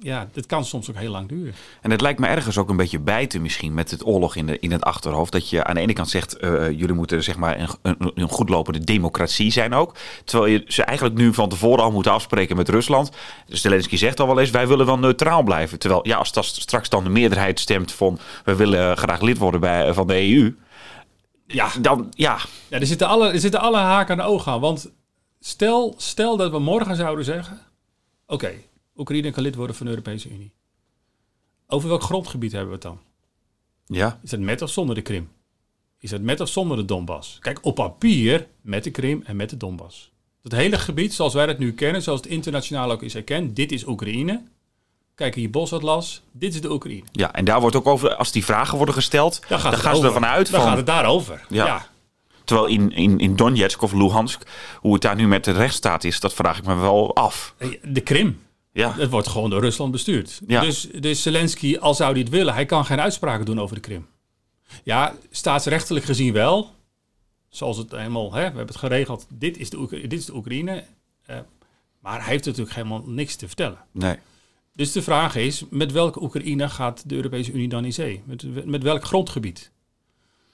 ja, 0.04 0.30
het 0.34 0.46
kan 0.46 0.66
soms 0.66 0.90
ook 0.90 0.96
heel 0.96 1.12
lang 1.12 1.28
duren. 1.28 1.54
En 1.82 1.92
het 1.92 2.02
lijkt 2.02 2.20
me 2.20 2.28
ergens 2.28 2.58
ook 2.58 2.70
een 2.70 2.78
beetje 2.78 3.00
bijten 3.00 3.42
misschien 3.42 3.74
met 3.74 3.92
het 3.92 4.06
oorlog 4.06 4.36
in, 4.36 4.46
de, 4.46 4.60
in 4.60 4.72
het 4.72 4.84
achterhoofd. 4.84 5.32
Dat 5.32 5.50
je 5.50 5.64
aan 5.64 5.76
de 5.76 5.82
ene 5.82 5.94
kant 5.94 6.10
zegt, 6.10 6.38
eh, 6.38 6.70
jullie 6.70 6.94
moeten 6.94 7.24
zeg 7.24 7.38
maar 7.38 7.60
een, 7.60 7.70
een, 7.82 8.12
een 8.16 8.30
goedlopende 8.30 8.80
democratie 8.80 9.52
zijn 9.52 9.74
ook. 9.74 9.96
Terwijl 10.26 10.52
je 10.52 10.64
ze 10.68 10.84
eigenlijk 10.84 11.18
nu 11.18 11.34
van 11.34 11.50
tevoren 11.50 11.84
al 11.84 11.92
moet 11.92 12.08
afspreken 12.08 12.56
met 12.56 12.70
Rusland. 12.70 13.12
Zelensky 13.48 13.98
zegt 13.98 14.20
al 14.20 14.28
wel 14.28 14.40
eens, 14.40 14.50
wij 14.50 14.68
willen 14.68 14.86
wel 14.86 15.00
neutraal 15.00 15.44
blijven. 15.44 15.80
Terwijl 15.80 16.08
ja, 16.08 16.18
als 16.18 16.32
dat 16.32 16.46
straks 16.46 16.90
dan 16.90 17.04
de 17.04 17.10
meerderheid 17.10 17.60
stemt 17.60 17.92
van, 17.92 18.20
we 18.44 18.56
willen 18.56 18.98
graag 18.98 19.22
lid 19.22 19.38
worden 19.38 19.60
bij, 19.60 19.94
van 19.94 20.08
de 20.08 20.34
EU. 20.34 20.56
Ja, 21.48 21.70
Dan, 21.82 22.08
ja, 22.16 22.38
ja 22.68 22.80
er, 22.80 22.88
zitten 22.88 23.08
alle, 23.08 23.32
er 23.32 23.40
zitten 23.40 23.60
alle 23.60 23.78
haken 23.78 24.12
aan 24.12 24.28
de 24.28 24.34
ogen 24.34 24.52
aan. 24.52 24.60
Want 24.60 24.92
stel, 25.40 25.94
stel 25.98 26.38
dat 26.38 26.52
we 26.52 26.60
morgen 26.60 26.96
zouden 26.96 27.26
zeggen... 27.26 27.60
Oké, 28.28 28.52
Oekraïne 29.02 29.32
kan 29.32 29.44
lid 29.44 29.56
worden 29.56 29.76
van 29.76 29.86
de 29.86 29.92
Europese 29.92 30.30
Unie. 30.30 30.52
Over 31.68 31.90
welk 31.90 32.04
grondgebied 32.04 32.52
hebben 32.52 32.70
we 32.70 32.74
het 32.76 32.84
dan? 32.84 33.00
ja, 33.86 34.20
Is 34.24 34.30
dat 34.30 34.40
met 34.40 34.62
of 34.62 34.70
zonder 34.70 34.96
de 34.96 35.02
Krim? 35.02 35.30
Is 36.00 36.10
dat 36.10 36.22
met 36.22 36.40
of 36.40 36.50
zonder 36.50 36.78
de 36.78 36.86
Donbass? 36.86 37.38
Kijk, 37.40 37.60
op 37.62 37.76
papier 37.76 38.48
met 38.62 38.84
de 38.84 38.92
Krim 38.92 39.22
en 39.26 39.36
met 39.36 39.50
de 39.50 39.58
Donbass. 39.58 40.12
Dat 40.44 40.52
hele 40.52 40.78
gebied 40.78 41.14
zoals 41.14 41.34
wij 41.34 41.46
dat 41.46 41.58
nu 41.58 41.74
kennen, 41.74 42.02
zoals 42.02 42.22
het 42.22 42.30
internationaal 42.30 42.92
ook 42.92 43.02
is 43.02 43.16
erkend, 43.16 43.56
dit 43.56 43.72
is 43.72 43.88
Oekraïne. 43.88 44.42
Kijk 45.16 45.36
hier 45.36 45.50
bosatlas, 45.50 46.22
dit 46.32 46.54
is 46.54 46.62
de 46.62 46.72
Oekraïne. 46.72 47.04
ja, 47.12 47.34
en 47.34 47.46
daar 47.46 47.62
wordt 47.62 47.76
ook 47.76 47.88
over, 47.88 48.16
als 48.16 48.32
die 48.32 48.46
vragen 48.46 48.76
worden 48.78 48.96
gesteld, 48.96 49.36
gaat 49.46 49.62
dan 49.62 49.72
het 49.72 49.80
gaan 49.80 49.96
ze 49.96 50.06
ervan 50.06 50.26
uit 50.26 50.52
Dan 50.52 50.60
van... 50.60 50.70
gaat 50.70 50.78
het 50.78 50.86
daarover. 50.86 51.46
Ja. 51.50 51.66
Ja. 51.66 51.88
Terwijl 52.44 52.68
in, 52.68 52.92
in, 52.92 53.20
in 53.20 53.36
Donetsk 53.36 53.82
of 53.82 53.94
Luhansk, 53.94 54.42
hoe 54.80 54.94
het 54.94 55.02
daar 55.02 55.16
nu 55.16 55.28
met 55.28 55.44
de 55.44 55.52
rechtsstaat 55.52 56.04
is, 56.04 56.20
dat 56.20 56.34
vraag 56.34 56.58
ik 56.58 56.66
me 56.66 56.76
wel 56.76 57.16
af. 57.16 57.56
De 57.84 58.02
Krim, 58.02 58.40
Ja, 58.74 58.94
het 58.94 59.10
wordt 59.10 59.28
gewoon 59.28 59.50
door 59.50 59.62
Rusland 59.62 59.92
bestuurd. 59.92 60.42
Ja. 60.48 60.62
Dus, 60.62 60.88
dus 61.00 61.22
Zelensky, 61.22 61.78
al 61.78 61.94
zou 61.94 62.12
hij 62.12 62.22
het 62.22 62.30
willen, 62.30 62.54
hij 62.54 62.66
kan 62.66 62.86
geen 62.86 63.00
uitspraken 63.02 63.46
doen 63.46 63.60
over 63.60 63.76
de 63.76 63.82
Krim. 63.82 64.08
Ja, 64.84 65.14
staatsrechtelijk 65.32 66.06
gezien 66.06 66.34
wel. 66.34 66.70
zoals 67.50 67.78
het 67.78 67.92
helemaal, 67.92 68.34
hè, 68.34 68.40
we 68.40 68.46
hebben 68.46 68.66
het 68.66 68.76
geregeld, 68.76 69.26
dit 69.30 69.58
is 69.58 69.70
de, 69.70 69.78
Oekra- 69.78 69.98
dit 70.08 70.14
is 70.14 70.26
de 70.26 70.36
Oekraïne. 70.36 70.84
Eh, 71.26 71.38
maar 72.00 72.20
hij 72.22 72.30
heeft 72.32 72.46
natuurlijk 72.46 72.76
helemaal 72.76 73.04
niks 73.06 73.36
te 73.36 73.48
vertellen. 73.48 73.78
Nee. 73.92 74.16
Dus 74.76 74.92
de 74.92 75.02
vraag 75.02 75.36
is, 75.36 75.64
met 75.70 75.92
welke 75.92 76.22
Oekraïne 76.24 76.70
gaat 76.70 77.10
de 77.10 77.16
Europese 77.16 77.52
Unie 77.52 77.68
dan 77.70 77.86
in 77.86 77.94
zee? 77.94 78.22
Met, 78.26 78.66
met 78.66 78.84
welk 78.84 79.04
grondgebied? 79.06 79.72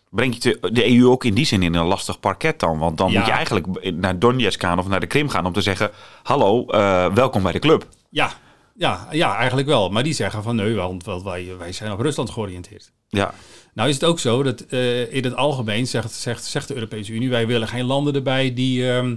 Brengt 0.10 0.44
je 0.44 0.58
de, 0.72 0.90
EU 0.98 1.06
ook 1.08 1.24
in 1.24 1.34
die 1.34 1.46
zin 1.46 1.64
in 1.64 1.74
een 1.74 1.86
lastig 1.86 2.20
parket 2.20 2.60
dan? 2.60 2.78
Want 2.78 2.98
dan 2.98 3.12
Ja. 3.12 3.18
moet 3.18 3.28
je 3.28 3.34
eigenlijk 3.34 3.92
naar 3.96 4.20
Donetsk 4.20 4.60
gaan 4.62 4.80
of 4.80 4.88
naar 4.88 5.00
de 5.00 5.08
Krim 5.08 5.30
gaan 5.30 5.46
om 5.46 5.54
te 5.54 5.62
zeggen... 5.62 5.92
Hallo, 6.24 6.66
eh, 6.66 7.14
welkom 7.14 7.44
bij 7.44 7.52
de 7.52 7.60
club. 7.60 7.88
Ja, 8.10 8.34
ja, 8.76 9.08
ja, 9.12 9.36
eigenlijk 9.36 9.68
wel. 9.68 9.90
Maar 9.90 10.04
die 10.04 10.14
zeggen 10.14 10.44
van 10.44 10.56
nee, 10.56 10.74
want 10.76 11.04
wij, 11.24 11.58
wij 11.58 11.72
zijn 11.72 11.92
op 11.92 12.00
Rusland 12.00 12.30
georiënteerd. 12.30 12.92
Ja, 13.08 13.34
Nou 13.74 13.90
is 13.90 13.96
het 13.96 14.04
ook 14.04 14.20
zo 14.20 14.44
dat 14.44 14.62
eh, 14.62 15.14
in 15.14 15.24
het 15.24 15.36
algemeen 15.36 15.88
zegt, 15.88 16.12
zegt, 16.12 16.44
zegt 16.44 16.68
de 16.68 16.74
Europese 16.74 17.14
Unie... 17.14 17.30
wij 17.30 17.48
willen 17.48 17.68
geen 17.68 17.86
landen 17.86 18.16
erbij 18.16 18.54
die, 18.54 18.92
ehm, 18.92 19.16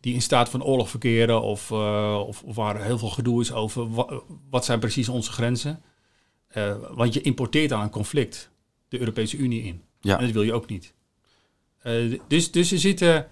die 0.00 0.14
in 0.14 0.22
staat 0.22 0.48
van 0.48 0.62
oorlog 0.64 0.90
verkeren... 0.90 1.42
Of, 1.42 1.70
eh, 1.70 2.22
of, 2.26 2.42
of 2.42 2.54
waar 2.56 2.82
heel 2.84 2.98
veel 2.98 3.08
gedoe 3.10 3.40
is 3.40 3.52
over 3.52 3.90
wa- 3.94 4.20
wat 4.50 4.64
zijn 4.64 4.78
precies 4.78 5.08
onze 5.08 5.32
grenzen. 5.32 5.82
Eh, 6.48 6.74
want 6.90 7.14
je 7.14 7.20
importeert 7.20 7.72
aan 7.72 7.82
een 7.82 7.90
conflict 7.90 8.50
de 8.88 8.98
Europese 8.98 9.36
Unie 9.36 9.62
in. 9.62 9.82
Ja. 10.00 10.18
En 10.18 10.24
dat 10.24 10.32
wil 10.34 10.42
je 10.42 10.52
ook 10.52 10.68
niet. 10.68 10.94
Dus, 12.28 12.50
dus 12.50 12.72
er 12.72 12.78
zitten 12.78 13.28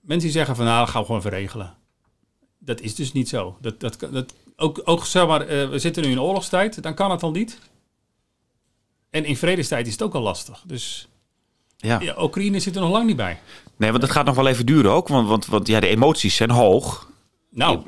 mensen 0.00 0.28
die 0.28 0.36
zeggen 0.36 0.56
van 0.56 0.64
nou, 0.64 0.78
dat 0.78 0.88
gaan 0.88 1.00
we 1.00 1.06
gewoon 1.06 1.22
verregelen. 1.22 1.76
Dat 2.58 2.80
is 2.80 2.94
dus 2.94 3.12
niet 3.12 3.28
zo. 3.28 3.56
Dat, 3.60 3.80
dat, 3.80 3.98
dat, 4.10 4.34
ook, 4.56 4.80
ook 4.84 5.04
zeg 5.04 5.26
maar, 5.26 5.40
eh, 5.40 5.68
we 5.68 5.78
zitten 5.78 6.02
nu 6.02 6.10
in 6.10 6.20
oorlogstijd, 6.20 6.82
dan 6.82 6.94
kan 6.94 7.10
het 7.10 7.22
al 7.22 7.30
niet. 7.30 7.58
En 9.10 9.24
in 9.24 9.36
vredestijd 9.36 9.86
is 9.86 9.92
het 9.92 10.02
ook 10.02 10.14
al 10.14 10.22
lastig. 10.22 10.62
Dus 10.66 11.08
ja. 11.76 12.00
ja, 12.00 12.22
Oekraïne 12.22 12.60
zit 12.60 12.74
er 12.74 12.80
nog 12.80 12.90
lang 12.90 13.06
niet 13.06 13.16
bij. 13.16 13.38
Nee, 13.76 13.90
want 13.90 14.02
dat 14.02 14.10
gaat 14.10 14.26
nog 14.26 14.34
wel 14.34 14.46
even 14.46 14.66
duren 14.66 14.90
ook. 14.90 15.08
Want, 15.08 15.28
want, 15.28 15.46
want 15.46 15.66
ja, 15.66 15.80
de 15.80 15.86
emoties 15.86 16.36
zijn 16.36 16.50
hoog. 16.50 17.10
Nou, 17.50 17.82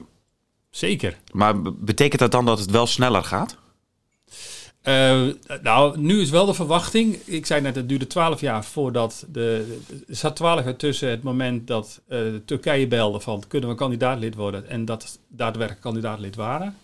zeker. 0.70 1.18
Maar 1.32 1.62
betekent 1.62 2.20
dat 2.20 2.30
dan 2.30 2.44
dat 2.44 2.58
het 2.58 2.70
wel 2.70 2.87
sneller 2.87 3.25
gaat? 3.25 3.56
Eh, 4.82 5.26
nou, 5.62 5.99
nu 5.99 6.20
is 6.20 6.30
wel 6.30 6.47
de 6.47 6.54
verwachting. 6.54 7.14
Ik 7.14 7.47
zei 7.47 7.61
net, 7.61 7.75
het 7.75 7.88
duurde 7.88 8.06
twaalf 8.06 8.40
jaar 8.40 8.64
voordat 8.64 9.26
de. 9.32 9.78
Er 10.08 10.16
zat 10.16 10.37
twaalf 10.37 10.64
jaar 10.64 10.76
tussen 10.76 11.11
het 11.11 11.23
moment 11.23 11.66
dat 11.66 12.00
eh, 12.08 12.20
Turkije 12.44 12.87
belde 12.87 13.20
van 13.20 13.42
kunnen 13.49 13.68
we 13.68 13.75
kandidaatlid 13.75 14.35
worden 14.35 14.68
en 14.68 14.85
dat 14.85 15.18
daadwerkelijk 15.28 15.82
kandidaatlid 15.82 16.37
waren. 16.37 16.76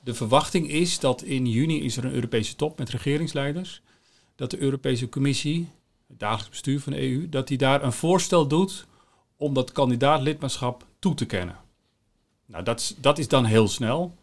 De 0.00 0.14
verwachting 0.14 0.70
is 0.70 0.98
dat 0.98 1.22
in 1.22 1.46
juni 1.46 1.82
is 1.82 1.96
er 1.96 2.04
een 2.04 2.14
Europese 2.14 2.56
top 2.56 2.78
met 2.78 2.90
regeringsleiders. 2.90 3.82
Dat 4.34 4.50
de 4.50 4.58
Europese 4.58 5.08
Commissie, 5.08 5.68
het 6.08 6.18
dagelijks 6.18 6.48
bestuur 6.48 6.80
van 6.80 6.92
de 6.92 7.00
EU, 7.00 7.28
dat 7.28 7.48
die 7.48 7.58
daar 7.58 7.82
een 7.82 7.92
voorstel 7.92 8.46
doet 8.46 8.86
om 9.36 9.54
dat 9.54 9.72
kandidaatlidmaatschap 9.72 10.86
toe 10.98 11.14
te 11.14 11.24
kennen. 11.24 11.56
Nou, 12.46 12.64
dat 13.00 13.18
is 13.18 13.28
dan 13.28 13.44
heel 13.44 13.68
snel. 13.68 14.14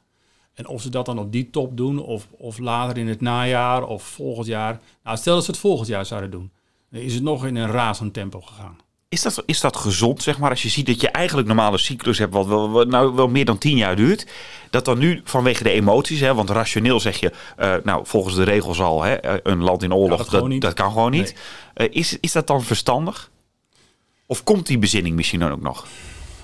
En 0.54 0.68
of 0.68 0.82
ze 0.82 0.90
dat 0.90 1.06
dan 1.06 1.20
op 1.20 1.32
die 1.32 1.50
top 1.50 1.78
doen, 1.78 2.00
of, 2.00 2.28
of 2.38 2.58
later 2.58 2.98
in 2.98 3.08
het 3.08 3.22
najaar, 3.22 3.84
of 3.84 4.04
volgend 4.04 4.48
jaar. 4.48 4.80
Nou, 5.04 5.18
stel 5.18 5.36
dat 5.36 5.44
ze 5.46 5.52
het 5.52 5.60
volgend 5.60 5.88
jaar 5.88 6.06
zouden 6.06 6.32
doen. 6.32 6.52
Dan 6.90 7.02
is 7.02 7.14
het 7.14 7.24
nog 7.24 7.46
in 7.46 7.56
een 7.56 7.72
razend 7.72 8.14
tempo 8.14 8.42
gegaan. 8.42 8.78
Is 9.10 9.22
dat, 9.22 9.44
is 9.46 9.62
dat 9.62 9.78
gezond, 9.78 10.24
zeg 10.24 10.38
maar, 10.38 10.50
als 10.50 10.62
je 10.62 10.70
ziet 10.70 10.86
dat 10.86 11.02
je 11.02 11.10
eigenlijk 11.10 11.48
normale 11.48 11.78
cyclus 11.78 12.18
hebt, 12.18 12.34
wat 12.34 12.46
wel, 12.46 12.70
wat 12.70 12.88
nou 12.88 13.16
wel 13.16 13.28
meer 13.28 13.46
dan 13.46 13.58
tien 13.58 13.78
jaar 13.78 13.96
duurt, 13.96 14.28
dat 14.70 14.86
dan 14.86 14.98
nu 14.98 15.22
vanwege 15.24 15.64
de 15.64 15.70
emoties, 15.70 16.20
hè, 16.20 16.34
want 16.34 16.50
rationeel 16.50 17.00
zeg 17.00 17.20
je, 17.20 17.32
eh, 17.58 17.76
nou 17.84 18.06
volgens 18.06 18.36
de 18.36 18.44
regels 18.44 18.82
al, 18.82 19.04
hè, 19.04 19.14
eh, 19.14 19.34
een 19.44 19.64
land 19.64 19.84
in 19.84 19.94
oorlog, 19.94 20.18
dat 20.60 20.74
kan 20.74 20.92
gewoon 20.92 21.12
niet. 21.12 21.36
Eh, 21.74 21.88
is, 21.92 22.18
is 22.20 22.32
dat 22.32 22.48
dan 22.48 22.64
verstandig? 22.64 23.32
Of 24.26 24.44
komt 24.44 24.68
die 24.68 24.78
bezinning 24.78 25.16
misschien 25.16 25.40
dan 25.40 25.52
ook 25.52 25.62
nog? 25.62 25.88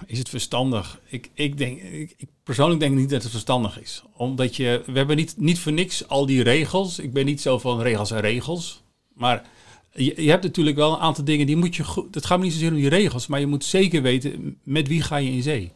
Is 0.06 0.18
het 0.18 0.30
verstandig? 0.30 1.02
Ik, 1.06 1.30
ik, 1.34 1.58
denk, 1.58 1.82
ik, 1.82 2.14
ik 2.18 2.30
persoonlijk 2.44 2.80
denk 2.80 2.96
niet 2.96 3.10
dat 3.10 3.22
het 3.22 3.32
verstandig 3.32 3.82
is. 3.82 4.04
Omdat 4.14 4.56
je, 4.56 4.84
we 4.86 4.98
hebben 4.98 5.16
niet, 5.16 5.34
niet 5.38 5.60
voor 5.60 5.72
niks 5.72 6.08
al 6.08 6.26
die 6.26 6.44
regels. 6.44 7.00
Ik 7.00 7.14
ben 7.14 7.26
niet 7.26 7.42
zo 7.42 7.60
van 7.60 7.82
regels 7.82 8.12
en 8.12 8.20
regels. 8.20 8.84
Maar 9.14 9.50
je, 9.92 10.22
je 10.24 10.30
hebt 10.30 10.44
natuurlijk 10.44 10.78
wel 10.78 10.94
een 10.94 11.00
aantal 11.00 11.24
dingen 11.24 11.46
die 11.46 11.58
moet 11.58 11.76
je 11.76 11.84
goed. 11.84 12.16
Het 12.16 12.26
gaat 12.26 12.38
me 12.38 12.44
niet 12.44 12.54
zozeer 12.54 12.70
om 12.70 12.76
die 12.76 12.90
regels, 12.90 13.28
maar 13.28 13.40
je 13.40 13.48
moet 13.48 13.64
zeker 13.64 14.02
weten 14.02 14.60
met 14.64 14.88
wie 14.88 15.02
ga 15.02 15.18
je 15.18 15.32
in 15.32 15.44
zee. 15.44 15.72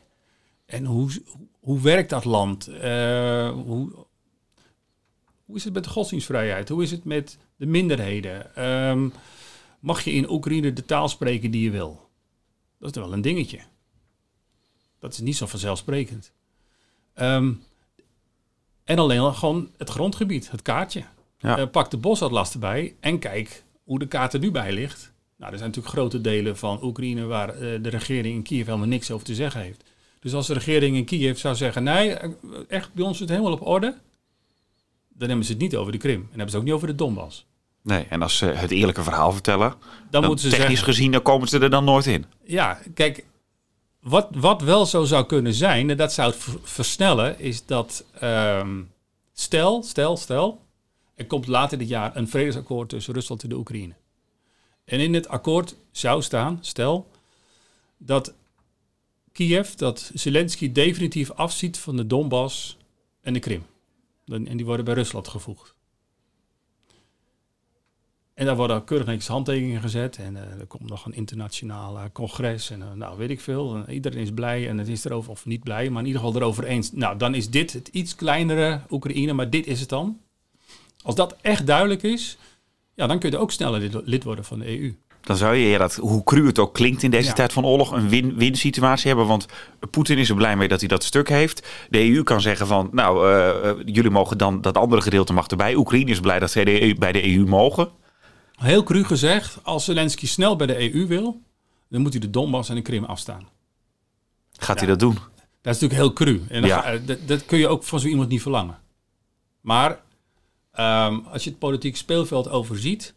En 0.65 0.85
hoe, 0.85 1.09
hoe 1.59 1.81
werkt 1.81 2.09
dat 2.09 2.25
land? 2.25 2.67
Eh, 2.67 3.49
hoe, 3.49 4.05
hoe 5.45 5.55
is 5.55 5.63
het 5.63 5.73
met 5.73 5.83
de 5.83 5.89
godsdienstvrijheid? 5.89 6.69
Hoe 6.69 6.83
is 6.83 6.91
het 6.91 7.03
met 7.03 7.37
de 7.55 7.65
minderheden? 7.65 8.55
Ehm, 8.55 9.09
mag 9.79 10.03
je 10.03 10.11
in 10.11 10.29
Oekraïne 10.29 10.73
de 10.73 10.85
taal 10.85 11.09
spreken 11.09 11.51
die 11.51 11.63
je 11.63 11.71
wil? 11.71 12.09
Dat 12.79 12.95
is 12.95 13.01
wel 13.01 13.13
een 13.13 13.21
dingetje. 13.21 13.59
Dat 15.03 15.13
is 15.13 15.19
niet 15.19 15.38
zo 15.38 15.45
vanzelfsprekend. 15.45 16.31
Ehm, 17.13 17.51
en 18.83 19.00
alleen 19.00 19.19
al 19.19 19.33
gewoon 19.33 19.69
het 19.77 19.89
grondgebied, 19.89 20.51
het 20.51 20.62
kaartje. 20.62 21.03
Ja. 21.39 21.57
Eh, 21.57 21.67
pak 21.69 21.91
de 21.91 21.98
bosatlas 21.98 22.53
erbij 22.53 22.95
en 23.00 23.19
kijk 23.19 23.63
hoe 23.83 24.00
de 24.00 24.07
kaart 24.07 24.33
er 24.33 24.39
nu 24.39 24.51
bij 24.51 24.72
ligt. 24.72 25.12
Nou, 25.36 25.51
er 25.51 25.57
zijn 25.57 25.69
natuurlijk 25.69 25.95
grote 25.95 26.22
delen 26.22 26.57
van 26.57 26.83
Oekraïne 26.83 27.25
waar 27.25 27.50
eh, 27.50 27.60
de 27.81 27.89
regering 27.89 28.36
in 28.36 28.43
Kiev 28.43 28.65
helemaal 28.65 28.88
niks 28.88 29.12
over 29.12 29.25
te 29.25 29.36
zeggen 29.36 29.62
heeft. 29.62 29.83
Dus 30.19 30.33
als 30.33 30.48
de 30.48 30.53
regering 30.53 30.95
in 30.95 31.05
Kiev 31.05 31.38
zou 31.38 31.55
zeggen, 31.55 31.83
nee, 31.83 32.13
eh, 32.13 32.29
echt 32.67 32.93
bij 32.93 33.03
ons 33.03 33.13
is 33.13 33.19
het 33.19 33.29
helemaal 33.29 33.51
op 33.51 33.67
orde, 33.67 33.95
dan 35.10 35.27
hebben 35.27 35.45
ze 35.45 35.51
het 35.51 35.62
niet 35.62 35.75
over 35.75 35.91
de 35.91 35.98
Krim. 35.98 36.19
En 36.19 36.22
dan 36.22 36.29
hebben 36.29 36.50
ze 36.50 36.55
het 36.55 36.62
ook 36.62 36.63
niet 36.63 36.74
over 36.74 36.88
de 36.88 36.95
Donbass. 36.95 37.45
Nee, 37.81 38.05
en 38.10 38.22
als 38.22 38.38
ze 38.38 38.45
het 38.45 38.72
eerlijke 38.72 39.03
verhaal 39.03 39.31
vertellen, 39.31 39.69
Dan, 39.69 39.77
dan 40.10 40.25
moeten 40.25 40.50
ze 40.50 40.55
technisch 40.55 40.77
zeggen, 40.77 40.93
gezien, 40.93 41.12
dan 41.12 41.22
komen 41.22 41.48
ze 41.48 41.60
er 41.60 41.69
dan 41.69 41.83
nooit 41.83 42.05
in. 42.05 42.25
Ja, 42.43 42.79
kijk, 42.93 43.25
wat, 44.03 44.27
wat 44.31 44.62
wel 44.62 44.86
zo 44.86 45.03
zou 45.03 45.25
kunnen 45.25 45.53
zijn, 45.53 45.89
en 45.89 45.98
dat 45.98 46.13
zou 46.13 46.31
het 46.31 46.39
ver- 46.39 46.60
versnellen, 46.63 47.39
is 47.39 47.65
dat 47.65 48.05
ehm, 48.19 48.81
stel, 49.33 49.83
stel, 49.83 50.17
stel, 50.17 50.62
er 51.15 51.25
komt 51.25 51.48
later 51.48 51.77
dit 51.77 51.88
jaar 51.88 52.15
een 52.15 52.27
vredesakkoord 52.27 52.89
tussen 52.89 53.13
Rusland 53.13 53.43
en 53.43 53.50
de 53.50 53.55
Oekraïne. 53.55 53.93
En 54.86 55.00
in 55.00 55.13
het 55.13 55.27
akkoord 55.27 55.75
zou 55.91 56.22
staan, 56.22 56.57
stel, 56.62 57.07
dat 57.98 58.33
Kiev, 59.31 59.69
dat 59.69 60.12
Zelensky 60.13 60.72
definitief 60.72 61.31
afziet 61.31 61.77
van 61.77 61.95
de 61.95 62.07
Donbass 62.07 62.77
en 63.22 63.33
de 63.33 63.39
Krim. 63.39 63.65
En 64.25 64.57
die 64.57 64.65
worden 64.65 64.86
bij 64.86 64.93
Rusland 64.93 65.27
gevoegd. 65.27 65.74
En 68.33 68.45
daar 68.45 68.55
worden 68.55 68.83
keurig 68.83 69.07
netjes 69.07 69.27
handtekeningen 69.27 69.81
gezet. 69.81 70.17
En 70.17 70.35
eh, 70.35 70.59
er 70.59 70.65
komt 70.67 70.89
nog 70.89 71.05
een 71.05 71.13
internationaal 71.13 71.97
eh, 71.97 72.03
congres. 72.13 72.69
En 72.69 72.81
eh, 72.81 72.87
nou, 72.95 73.17
weet 73.17 73.29
ik 73.29 73.39
veel. 73.41 73.75
En 73.75 73.93
iedereen 73.93 74.19
is 74.19 74.31
blij 74.31 74.69
en 74.69 74.77
het 74.77 74.87
is 74.87 75.05
erover, 75.05 75.31
of 75.31 75.45
niet 75.45 75.63
blij, 75.63 75.89
maar 75.89 76.01
in 76.01 76.07
ieder 76.07 76.21
geval 76.21 76.35
erover 76.41 76.63
eens. 76.63 76.91
Nou, 76.91 77.17
dan 77.17 77.35
is 77.35 77.49
dit 77.49 77.73
het 77.73 77.87
iets 77.87 78.15
kleinere 78.15 78.81
Oekraïne, 78.89 79.33
maar 79.33 79.49
dit 79.49 79.67
is 79.67 79.79
het 79.79 79.89
dan. 79.89 80.17
Als 81.03 81.15
dat 81.15 81.35
echt 81.41 81.67
duidelijk 81.67 82.03
is, 82.03 82.37
ja, 82.93 83.07
dan 83.07 83.19
kun 83.19 83.31
je 83.31 83.37
ook 83.37 83.51
sneller 83.51 84.01
lid, 84.05 84.23
worden 84.23 84.45
van 84.45 84.59
de 84.59 84.69
E 84.69 84.79
EU. 84.79 84.95
Dan 85.21 85.37
zou 85.37 85.55
je, 85.55 85.67
ja, 85.69 85.77
dat, 85.77 85.95
hoe 85.95 86.23
cru 86.23 86.45
het 86.45 86.59
ook 86.59 86.73
klinkt 86.73 87.03
in 87.03 87.11
deze 87.11 87.27
Ja. 87.27 87.33
tijd 87.33 87.53
van 87.53 87.65
oorlog, 87.65 87.91
een 87.91 88.09
win-win 88.09 88.55
situatie 88.55 89.07
hebben. 89.07 89.27
Want 89.27 89.45
Poetin 89.91 90.17
is 90.17 90.29
er 90.29 90.35
blij 90.35 90.57
mee 90.57 90.67
dat 90.67 90.79
hij 90.79 90.87
dat 90.87 91.03
stuk 91.03 91.29
heeft. 91.29 91.67
De 91.89 92.09
EU 92.11 92.23
kan 92.23 92.41
zeggen 92.41 92.67
van, 92.67 92.89
nou, 92.91 93.83
jullie 93.85 94.11
mogen 94.11 94.37
dan, 94.37 94.61
dat 94.61 94.77
andere 94.77 95.01
gedeelte 95.01 95.33
mag 95.33 95.47
erbij. 95.47 95.75
Oekraïne 95.75 96.11
is 96.11 96.19
blij 96.19 96.39
dat 96.39 96.51
zij 96.51 96.63
de 96.63 96.81
EU 96.81 96.95
bij 96.95 97.11
de 97.11 97.35
EU 97.35 97.45
mogen. 97.45 97.89
Heel 98.63 98.84
cru 98.84 99.03
gezegd, 99.03 99.63
als 99.63 99.86
Zelensky 99.86 100.27
snel 100.27 100.55
bij 100.55 100.67
de 100.67 100.93
EU 100.93 101.08
wil, 101.08 101.41
dan 101.89 102.01
moet 102.01 102.12
hij 102.12 102.22
de 102.22 102.29
Donbass 102.29 102.70
en 102.70 102.75
de 102.75 102.82
Krim 102.82 103.03
afstaan. 103.03 103.48
Gaat 104.51 104.79
Ja. 104.79 104.86
hij 104.86 104.88
dat 104.88 105.00
doen? 105.00 105.13
Dat 105.62 105.75
is 105.75 105.82
natuurlijk 105.82 105.93
heel 105.93 106.13
cru. 106.13 106.43
En 106.50 106.62
dan 106.62 106.70
Ja. 106.70 106.82
ga- 106.82 106.93
eh, 106.93 107.08
dat, 107.08 107.27
dat 107.27 107.46
kun 107.46 107.58
je 107.58 107.67
ook 107.67 107.84
van 107.84 108.00
zo 108.00 108.08
iemand 108.08 108.29
niet 108.29 108.41
verlangen. 108.41 108.77
Maar 109.62 110.01
ehm, 110.72 111.20
als 111.32 111.43
je 111.43 111.50
het 111.50 111.60
politiek 111.60 111.98
speelveld 111.98 112.50
overziet, 112.50 113.13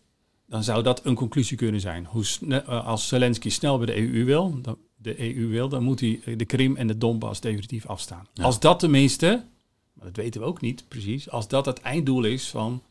dan 0.46 0.64
zou 0.64 0.82
dat 0.82 1.04
een 1.04 1.14
conclusie 1.14 1.56
kunnen 1.56 1.80
zijn. 1.80 2.06
Hoe 2.06 2.24
eh, 2.48 2.86
als 2.86 3.08
Zelensky 3.08 3.48
snel 3.50 3.76
bij 3.78 3.86
de 3.86 3.96
EU 3.96 4.24
wil, 4.24 4.60
dan, 4.62 4.78
de 4.96 5.20
EU 5.36 5.46
wil, 5.48 5.68
dan 5.68 5.82
moet 5.82 6.00
hij 6.00 6.20
de 6.36 6.44
Krim 6.44 6.76
en 6.76 6.86
de 6.86 6.98
Donbass 6.98 7.40
definitief 7.40 7.86
afstaan. 7.86 8.26
Als 8.42 8.60
dat 8.60 8.78
tenminste, 8.78 9.44
maar 9.92 10.06
dat 10.06 10.16
weten 10.16 10.40
we 10.40 10.46
ook 10.46 10.60
niet 10.60 10.84
precies, 10.88 11.30
als 11.30 11.48
dat 11.48 11.66
het 11.66 11.80
einddoel 11.80 12.24
is 12.24 12.48
van 12.48 12.82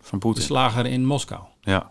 Van 0.00 0.18
de 0.34 0.40
slager 0.40 0.86
in 0.86 1.04
Moskou. 1.06 1.42
Ja. 1.64 1.90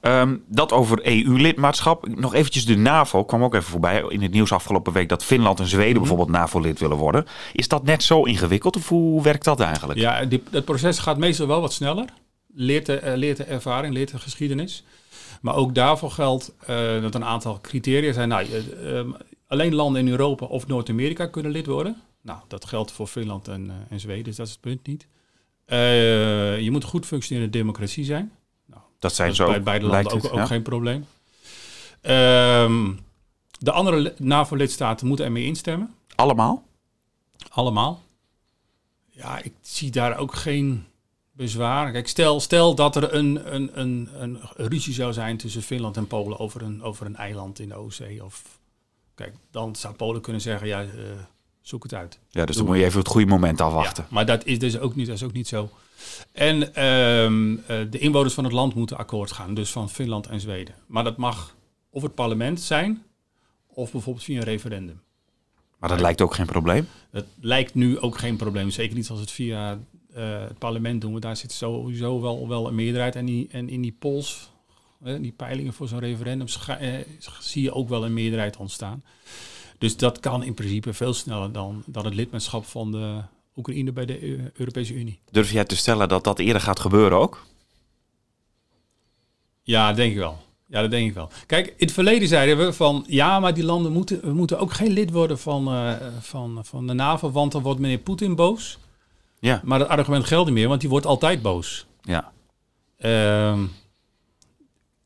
Ehm, 0.00 0.36
dat 0.46 0.72
over 0.72 1.06
EU-lidmaatschap. 1.06 2.08
Nog 2.08 2.34
eventjes 2.34 2.66
de 2.66 2.76
NAVO 2.76 3.24
kwam 3.24 3.42
ook 3.42 3.54
even 3.54 3.70
voorbij 3.70 4.04
in 4.08 4.22
het 4.22 4.32
nieuws 4.32 4.52
afgelopen 4.52 4.92
week 4.92 5.08
dat 5.08 5.24
Finland 5.24 5.60
en 5.60 5.66
Zweden 5.66 5.90
Mhm. 5.90 5.98
bijvoorbeeld 5.98 6.30
NAVO-lid 6.30 6.78
willen 6.78 6.96
worden. 6.96 7.26
Is 7.52 7.68
dat 7.68 7.84
net 7.84 8.02
zo 8.02 8.22
ingewikkeld 8.22 8.76
of 8.76 8.88
hoe 8.88 9.22
werkt 9.22 9.44
dat 9.44 9.60
eigenlijk? 9.60 9.98
Ja, 9.98 10.24
die, 10.24 10.42
dat 10.50 10.64
proces 10.64 10.98
gaat 10.98 11.18
meestal 11.18 11.46
wel 11.46 11.60
wat 11.60 11.72
sneller. 11.72 12.04
Leert 12.54 12.86
de, 12.86 12.98
eh, 12.98 13.16
leert 13.16 13.36
de 13.36 13.44
ervaring, 13.44 13.94
leert 13.94 14.10
de 14.10 14.18
geschiedenis. 14.18 14.84
Maar 15.40 15.54
ook 15.54 15.74
daarvoor 15.74 16.10
geldt 16.10 16.54
eh, 16.66 17.02
dat 17.02 17.14
een 17.14 17.24
aantal 17.24 17.60
criteria 17.60 18.12
zijn. 18.12 18.28
Nou, 18.28 18.46
eh, 18.46 18.98
ehm, 18.98 19.10
alleen 19.46 19.74
landen 19.74 20.00
in 20.06 20.08
Europa 20.08 20.46
of 20.46 20.66
Noord-Amerika 20.66 21.26
kunnen 21.26 21.52
lid 21.52 21.66
worden. 21.66 21.96
Nou, 22.22 22.38
dat 22.48 22.64
geldt 22.64 22.92
voor 22.92 23.06
Finland 23.06 23.48
en, 23.48 23.70
eh, 23.70 23.76
en 23.88 24.00
Zweden, 24.00 24.24
dus 24.24 24.36
dat 24.36 24.46
is 24.46 24.52
het 24.52 24.60
punt 24.60 24.86
niet. 24.86 25.06
Je 26.60 26.68
moet 26.70 26.84
goed 26.84 27.06
functionerende 27.06 27.58
democratie 27.58 28.04
zijn. 28.04 28.32
Dat 28.98 29.14
zijn 29.14 29.28
Dat 29.28 29.36
zo. 29.36 29.46
bij 29.46 29.62
beide 29.62 29.86
landen 29.86 30.12
ook, 30.12 30.22
het, 30.22 30.30
ook 30.30 30.38
ja. 30.38 30.46
geen 30.46 30.62
probleem. 30.62 31.06
Ehm, 32.00 32.92
de 33.58 33.72
andere 33.72 33.96
li- 33.96 34.12
NAVO-lidstaten 34.18 35.06
moeten 35.06 35.24
ermee 35.24 35.44
instemmen. 35.44 35.94
Allemaal? 36.14 36.62
Allemaal. 37.48 38.02
Ja, 39.10 39.42
ik 39.42 39.52
zie 39.60 39.90
daar 39.90 40.16
ook 40.18 40.34
geen 40.34 40.86
bezwaar. 41.32 41.92
Kijk, 41.92 42.08
stel, 42.08 42.40
stel 42.40 42.74
dat 42.74 42.96
er 42.96 43.14
een, 43.14 43.54
een, 43.54 43.80
een, 43.80 44.08
een 44.18 44.38
ruzie 44.56 44.94
zou 44.94 45.12
zijn 45.12 45.36
tussen 45.36 45.62
Finland 45.62 45.96
en 45.96 46.06
Polen 46.06 46.38
over 46.38 46.62
een, 46.62 46.82
over 46.82 47.06
een 47.06 47.16
eiland 47.16 47.58
in 47.58 47.68
de 47.68 47.74
Oostzee. 47.74 48.24
Of, 48.24 48.42
kijk, 49.14 49.34
dan 49.50 49.76
zou 49.76 49.94
Polen 49.94 50.20
kunnen 50.20 50.42
zeggen, 50.42 50.66
ja, 50.66 50.82
eh, 50.82 50.88
zoek 51.60 51.82
het 51.82 51.94
uit. 51.94 52.18
Ja, 52.30 52.44
dus 52.44 52.56
dan 52.56 52.66
moet 52.66 52.76
je 52.76 52.84
even 52.84 52.98
het 52.98 53.08
goede 53.08 53.26
moment 53.26 53.60
afwachten. 53.60 54.02
Ja, 54.02 54.14
maar 54.14 54.26
dat 54.26 54.44
is 54.44 54.58
dus 54.58 54.78
ook 54.78 54.94
niet, 54.94 55.06
dat 55.06 55.16
is 55.16 55.22
ook 55.22 55.32
niet 55.32 55.48
zo. 55.48 55.70
En 56.32 56.74
ehm, 56.74 57.56
eh, 57.66 57.90
de 57.90 57.98
inwoners 57.98 58.34
van 58.34 58.44
het 58.44 58.52
land 58.52 58.74
moeten 58.74 58.96
akkoord 58.96 59.32
gaan, 59.32 59.54
dus 59.54 59.70
van 59.70 59.90
Finland 59.90 60.26
en 60.26 60.40
Zweden. 60.40 60.74
Maar 60.86 61.04
dat 61.04 61.16
mag 61.16 61.56
of 61.90 62.02
het 62.02 62.14
parlement 62.14 62.60
zijn, 62.60 63.02
of 63.66 63.92
bijvoorbeeld 63.92 64.24
via 64.24 64.38
een 64.38 64.44
referendum. 64.44 65.00
Maar 65.78 65.88
dat 65.88 66.00
lijkt 66.00 66.20
ook 66.20 66.34
geen 66.34 66.46
probleem. 66.46 66.88
Het 67.10 67.26
lijkt 67.40 67.74
nu 67.74 67.98
ook 67.98 68.18
geen 68.18 68.36
probleem. 68.36 68.70
Zeker 68.70 68.96
niet 68.96 69.10
als 69.10 69.20
het 69.20 69.30
via 69.30 69.78
eh, 70.12 70.40
het 70.40 70.58
parlement 70.58 71.00
doen. 71.00 71.10
Want 71.10 71.22
daar 71.22 71.36
zit 71.36 71.52
sowieso 71.52 72.20
wel, 72.20 72.48
wel 72.48 72.66
een 72.66 72.74
meerderheid. 72.74 73.16
En, 73.16 73.24
die, 73.24 73.48
en 73.50 73.68
in 73.68 73.80
die 73.80 73.96
polls, 73.98 74.50
die 74.98 75.32
peilingen 75.32 75.72
voor 75.72 75.88
zo'n 75.88 75.98
referendum, 75.98 76.46
eh, 76.66 76.94
zie 77.40 77.62
je 77.62 77.72
ook 77.72 77.88
wel 77.88 78.04
een 78.04 78.12
meerderheid 78.14 78.56
ontstaan. 78.56 79.04
Dus 79.78 79.96
dat 79.96 80.20
kan 80.20 80.42
in 80.42 80.54
principe 80.54 80.92
veel 80.92 81.14
sneller 81.14 81.52
dan, 81.52 81.82
dan 81.86 82.04
het 82.04 82.14
lidmaatschap 82.14 82.64
van 82.64 82.92
de 82.92 83.20
Oekraïne 83.58 83.92
bij 83.92 84.06
de 84.06 84.22
Eu- 84.22 84.50
Europese 84.54 84.94
Unie. 84.94 85.20
Durf 85.30 85.50
jij 85.50 85.64
te 85.64 85.76
stellen 85.76 86.08
dat 86.08 86.24
dat 86.24 86.38
eerder 86.38 86.62
gaat 86.62 86.80
gebeuren 86.80 87.18
ook? 87.18 87.46
Ja, 89.62 89.86
dat 89.86 89.96
denk 89.96 90.12
ik 90.12 90.18
wel. 90.18 90.38
Ja, 90.66 90.80
dat 90.80 90.90
denk 90.90 91.08
ik 91.08 91.14
wel. 91.14 91.30
Kijk, 91.46 91.66
in 91.66 91.74
het 91.76 91.92
verleden 91.92 92.28
zeiden 92.28 92.66
we 92.66 92.72
van 92.72 93.04
ja, 93.06 93.40
maar 93.40 93.54
die 93.54 93.64
landen 93.64 93.92
moeten, 93.92 94.20
we 94.20 94.32
moeten 94.32 94.58
ook 94.58 94.72
geen 94.72 94.90
lid 94.90 95.10
worden 95.10 95.38
van, 95.38 95.68
eh, 95.68 95.92
van, 96.20 96.64
van 96.64 96.86
de 96.86 96.92
NAVO, 96.92 97.30
want 97.30 97.52
dan 97.52 97.62
wordt 97.62 97.80
meneer 97.80 97.98
Poetin 97.98 98.34
boos. 98.34 98.78
Ja. 99.40 99.60
Maar 99.64 99.78
dat 99.78 99.88
argument 99.88 100.24
geldt 100.24 100.46
niet 100.46 100.54
meer, 100.54 100.68
want 100.68 100.80
die 100.80 100.90
wordt 100.90 101.06
altijd 101.06 101.42
boos. 101.42 101.86
Ja. 102.00 102.32
Ehm, 102.98 103.64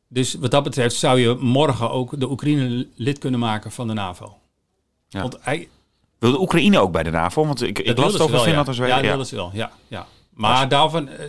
dus 0.09 0.35
wat 0.35 0.51
dat 0.51 0.63
betreft 0.63 0.97
zou 0.97 1.21
je 1.21 1.35
morgen 1.41 1.91
ook 1.91 2.21
de 2.21 2.31
Oekraïne 2.31 2.87
lid 2.95 3.19
kunnen 3.19 3.41
maken 3.41 3.73
van 3.73 3.87
de 3.87 3.95
NAVO. 3.95 4.39
Ja. 5.09 5.21
Want 5.21 5.37
hij, 5.41 5.69
Wil 6.23 6.31
de 6.31 6.41
Oekraïne 6.41 6.79
ook 6.79 6.93
bij 6.93 7.03
de 7.03 7.11
NAVO? 7.11 7.47
Want 7.47 7.63
ik, 7.63 7.79
ik 7.79 7.97
las 7.97 8.07
het 8.07 8.17
ze 8.17 8.23
over 8.23 8.35
wel, 8.35 8.45
Finland 8.45 8.67
ja. 8.67 8.73
en 8.73 8.77
Zweden. 8.79 8.97
Ja, 8.97 9.01
dat 9.01 9.11
wilden 9.11 9.27
ze 9.27 9.35
wel. 9.35 9.51
Ja, 9.53 9.73
ja. 9.89 10.07
Maar 10.31 10.69
daarvan, 10.69 11.09
eh, 11.09 11.27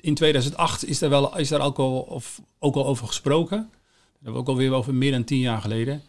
in 0.00 0.14
2008 0.14 0.84
is 0.84 0.98
daar, 0.98 1.10
wel, 1.10 1.36
is 1.36 1.48
daar 1.48 1.60
ook, 1.60 1.78
al, 1.78 2.00
of, 2.00 2.40
ook 2.58 2.74
al 2.74 2.86
over 2.86 3.06
gesproken. 3.06 3.56
Dat 3.58 4.14
hebben 4.14 4.32
we 4.32 4.38
ook 4.38 4.48
alweer 4.48 4.72
over 4.72 4.94
meer 4.94 5.10
dan 5.10 5.24
tien 5.24 5.38
jaar 5.38 5.60
geleden. 5.60 6.02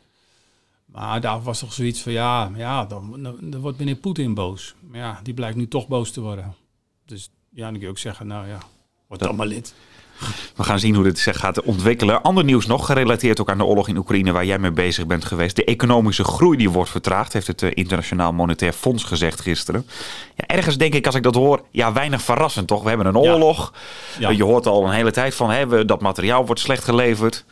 Maar 0.85 1.21
daar 1.21 1.41
was 1.41 1.59
toch 1.59 1.73
zoiets 1.73 2.01
van, 2.01 2.11
ja, 2.11 2.51
ja 2.55 2.85
dan, 2.85 3.59
wordt 3.61 3.77
meneer 3.77 3.95
Poetin 3.95 4.33
boos. 4.33 4.75
Maar 4.79 4.99
ja, 4.99 5.19
die 5.23 5.33
blijkt 5.33 5.57
nu 5.57 5.67
toch 5.67 5.87
boos 5.87 6.11
te 6.11 6.21
worden. 6.21 6.55
Dus 7.05 7.29
ja, 7.49 7.63
dan 7.63 7.73
kun 7.73 7.81
je 7.81 7.89
ook 7.89 7.97
zeggen, 7.97 8.27
nou 8.27 8.47
ja, 8.47 8.57
word 9.07 9.19
dan 9.19 9.35
maar 9.35 9.47
lid. 9.47 9.73
We 10.55 10.63
gaan 10.63 10.79
zien 10.79 10.95
hoe 10.95 11.03
dit 11.03 11.19
zich 11.19 11.39
gaat 11.39 11.61
ontwikkelen. 11.61 12.21
Ander 12.21 12.43
nieuws 12.43 12.65
nog, 12.65 12.85
gerelateerd 12.85 13.41
ook 13.41 13.49
aan 13.49 13.57
de 13.57 13.63
oorlog 13.65 13.87
in 13.87 13.97
Oekraïne 13.97 14.31
waar 14.31 14.45
jij 14.45 14.59
mee 14.59 14.71
bezig 14.71 15.07
bent 15.07 15.25
geweest. 15.25 15.55
De 15.55 15.63
economische 15.63 16.23
groei 16.23 16.57
die 16.57 16.69
wordt 16.69 16.89
vertraagd, 16.89 17.33
heeft 17.33 17.47
het 17.47 17.61
eh, 17.61 17.69
Internationaal 17.73 18.33
Monetair 18.33 18.73
Fonds 18.73 19.03
gezegd 19.03 19.41
gisteren. 19.41 19.85
Ja, 20.35 20.43
ergens 20.55 20.77
denk 20.77 20.93
ik 20.93 21.05
als 21.05 21.15
ik 21.15 21.23
dat 21.23 21.35
hoor, 21.35 21.61
ja 21.71 21.93
weinig 21.93 22.21
verrassend 22.21 22.67
toch? 22.67 22.81
We 22.83 22.89
hebben 22.89 23.07
een 23.15 23.21
Ja. 23.21 23.31
oorlog. 23.31 23.73
Ja. 24.19 24.29
Eh, 24.29 24.37
Je 24.37 24.43
hoort 24.43 24.65
al 24.67 24.85
een 24.85 24.91
hele 24.93 25.11
tijd 25.11 25.35
van, 25.35 25.49
hè, 25.49 25.67
we, 25.67 25.85
dat 25.85 26.01
materiaal 26.01 26.45
wordt 26.45 26.61
slecht 26.61 26.83
geleverd. 26.83 27.45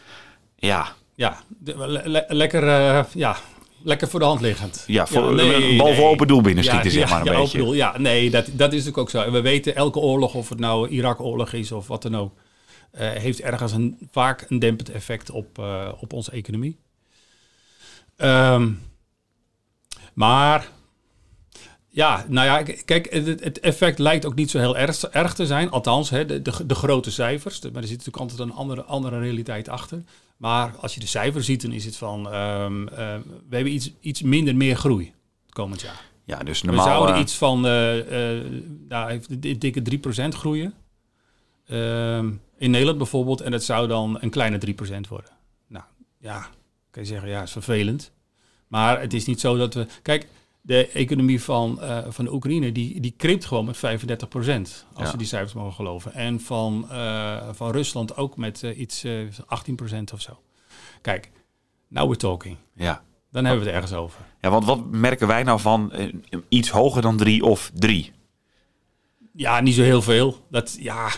Ja, 0.56 0.88
Ja, 1.16 1.38
de- 1.60 1.76
le- 1.88 2.02
le- 2.06 2.26
lekker, 2.28 2.68
eh, 2.68 3.04
ja, 3.14 3.36
lekker 3.84 4.08
voor 4.08 4.20
de 4.20 4.26
hand 4.26 4.42
liggend. 4.42 4.84
ja, 4.88 5.08
voor, 5.08 5.34
nee, 5.34 5.78
voor 5.78 5.88
nee. 5.90 6.04
open 6.04 6.28
doel 6.28 6.42
binnenschieten, 6.42 6.92
zeg 6.92 7.10
maar 7.10 7.20
een 7.20 7.26
ja, 7.26 7.32
beetje. 7.32 7.46
open 7.48 7.60
doel. 7.60 7.74
Ja, 7.74 7.98
nee, 7.98 8.30
dat, 8.30 8.46
dat 8.46 8.68
is 8.74 8.86
natuurlijk 8.86 8.98
ook 8.98 9.10
zo. 9.10 9.22
En 9.22 9.32
we 9.32 9.42
weten, 9.42 9.76
elke 9.76 10.00
oorlog, 10.00 10.34
of 10.34 10.50
het 10.50 10.60
nou 10.60 10.88
Irak-oorlog 10.90 11.54
is 11.54 11.72
of 11.72 11.88
wat 11.88 12.02
dan 12.02 12.16
ook, 12.18 12.32
heeft 13.04 13.42
ergens 13.42 13.72
een, 13.72 13.98
vaak 14.12 14.46
een 14.50 14.60
dempend 14.60 14.90
effect 14.90 15.30
op, 15.30 15.60
eh, 15.60 15.92
op 16.00 16.14
onze 16.14 16.32
economie. 16.32 16.78
Ehm, 18.16 18.72
maar, 20.14 20.70
ja, 21.88 22.26
nou 22.28 22.46
ja, 22.46 22.74
kijk, 22.86 23.14
het, 23.14 23.60
effect 23.60 24.00
lijkt 24.00 24.26
ook 24.26 24.36
niet 24.36 24.50
zo 24.50 24.60
heel 24.60 24.78
erg, 24.78 25.04
erg 25.04 25.34
te 25.34 25.46
zijn. 25.46 25.70
Althans, 25.70 26.10
hè, 26.10 26.26
de, 26.26 26.42
de, 26.42 26.66
de 26.66 26.76
grote 26.76 27.12
cijfers. 27.12 27.62
Maar 27.62 27.82
er 27.82 27.88
zit 27.88 27.98
natuurlijk 27.98 28.18
altijd 28.18 28.40
een 28.40 28.56
andere, 28.56 28.84
andere 28.84 29.20
realiteit 29.20 29.70
achter. 29.70 30.04
Maar 30.38 30.76
als 30.80 30.94
je 30.94 31.00
de 31.00 31.08
cijfers 31.08 31.46
ziet, 31.46 31.62
dan 31.62 31.72
is 31.72 31.86
het 31.86 31.98
van, 31.98 32.32
ehm, 32.32 32.88
ehm, 32.88 33.22
we 33.50 33.56
hebben 33.56 33.74
iets, 33.74 33.92
iets 34.00 34.22
minder 34.22 34.56
meer 34.56 34.76
groei 34.76 35.14
komend 35.50 35.82
jaar. 35.82 36.06
Ja, 36.24 36.38
dus 36.38 36.62
We 36.62 36.68
normaal... 36.68 36.86
zouden 36.86 37.16
eh, 37.16 37.22
iets 37.22 37.36
van 37.36 37.66
eh, 37.66 38.36
eh, 38.38 38.46
nou, 38.88 39.22
di- 39.30 39.58
dikke 39.58 39.82
3% 39.82 40.36
groeien. 40.36 40.74
Ehm, 41.68 42.32
in 42.58 42.72
Nederland 42.72 42.98
bijvoorbeeld. 42.98 43.42
En 43.42 43.52
dat 43.52 43.64
zou 43.64 43.88
dan 43.88 44.18
een 44.22 44.30
kleine 44.30 44.60
3% 44.68 45.08
worden. 45.10 45.32
Nou 45.68 45.86
ja, 46.20 46.40
kan 46.92 47.02
je 47.04 47.08
zeggen, 47.10 47.30
ja, 47.30 47.42
is 47.42 47.52
vervelend. 47.52 48.12
Maar 48.68 49.02
het 49.02 49.14
is 49.14 49.26
niet 49.26 49.40
zo 49.40 49.58
dat 49.58 49.74
we. 49.74 49.88
Kijk, 50.02 50.28
de 50.62 50.88
economie 50.88 51.42
van, 51.44 51.82
eh, 51.82 52.06
van 52.10 52.26
de 52.26 52.34
Oekraïne 52.34 52.72
die, 52.72 53.00
die 53.02 53.14
krimpt 53.18 53.46
gewoon 53.46 53.66
met 53.66 53.78
35%. 53.78 54.86
Als 54.94 55.06
Ja. 55.06 55.12
we 55.12 55.18
die 55.18 55.28
cijfers 55.28 55.54
mogen 55.54 55.74
geloven. 55.74 56.14
En 56.14 56.40
van, 56.40 56.86
eh, 56.92 57.50
van 57.52 57.72
Rusland 57.72 58.18
ook 58.18 58.38
met 58.38 58.64
eh, 58.64 58.80
iets 58.80 59.04
eh 59.04 59.20
18% 59.48 60.14
of 60.14 60.22
zo. 60.22 60.40
Kijk, 61.02 61.32
now 61.88 62.04
we're 62.06 62.18
talking. 62.18 62.58
ja. 62.76 63.06
Dan 63.32 63.46
hebben 63.46 63.64
we 63.64 63.70
het 63.70 63.80
ergens 63.82 64.00
over. 64.00 64.20
ja, 64.42 64.50
want 64.50 64.66
wat 64.66 64.86
merken 64.92 65.28
wij 65.28 65.44
nou 65.44 65.60
van 65.60 65.94
iets 66.50 66.70
hoger 66.70 67.02
dan 67.02 67.18
drie 67.18 67.44
of 67.46 67.72
drie? 67.74 68.12
Ja, 69.34 69.60
niet 69.60 69.74
zo 69.74 69.82
heel 69.82 70.02
veel. 70.02 70.46
Dat, 70.50 70.78
ja, 70.80 71.10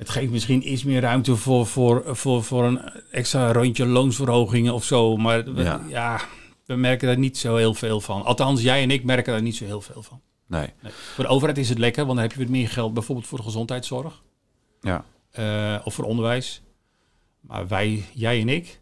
het 0.00 0.10
geeft 0.10 0.30
misschien 0.30 0.72
iets 0.72 0.84
meer 0.84 1.00
ruimte 1.00 1.36
voor, 1.36 1.66
voor, 1.66 2.16
voor, 2.16 2.44
voor 2.44 2.64
een 2.64 2.80
extra 3.10 3.52
rondje 3.52 3.86
loonsverhogingen 3.86 4.74
of 4.74 4.84
zo. 4.84 5.16
Maar 5.16 5.44
we- 5.54 5.62
Ja. 5.62 5.80
ja. 5.88 6.20
we 6.66 6.74
merken 6.76 7.06
daar 7.06 7.18
niet 7.18 7.38
zo 7.38 7.56
heel 7.56 7.74
veel 7.74 8.00
van. 8.00 8.22
Althans, 8.24 8.62
jij 8.62 8.82
en 8.82 8.90
ik 8.90 9.04
merken 9.04 9.32
daar 9.32 9.42
niet 9.42 9.56
zo 9.56 9.64
heel 9.64 9.80
veel 9.80 10.02
van. 10.02 10.20
Nee. 10.46 10.68
Nee. 10.82 10.92
Voor 11.14 11.24
de 11.24 11.30
overheid 11.30 11.58
is 11.58 11.68
het 11.68 11.78
lekker, 11.78 12.04
want 12.04 12.14
dan 12.14 12.22
heb 12.28 12.32
je 12.36 12.38
weer 12.42 12.50
meer 12.50 12.68
geld 12.68 12.94
bijvoorbeeld 12.94 13.26
voor 13.26 13.38
de 13.38 13.44
gezondheidszorg 13.44 14.22
Ja. 14.80 15.04
eh, 15.30 15.76
of 15.84 15.94
voor 15.94 16.04
onderwijs. 16.04 16.62
Maar 17.40 17.68
wij, 17.68 18.04
jij 18.14 18.40
en 18.40 18.48
ik, 18.48 18.79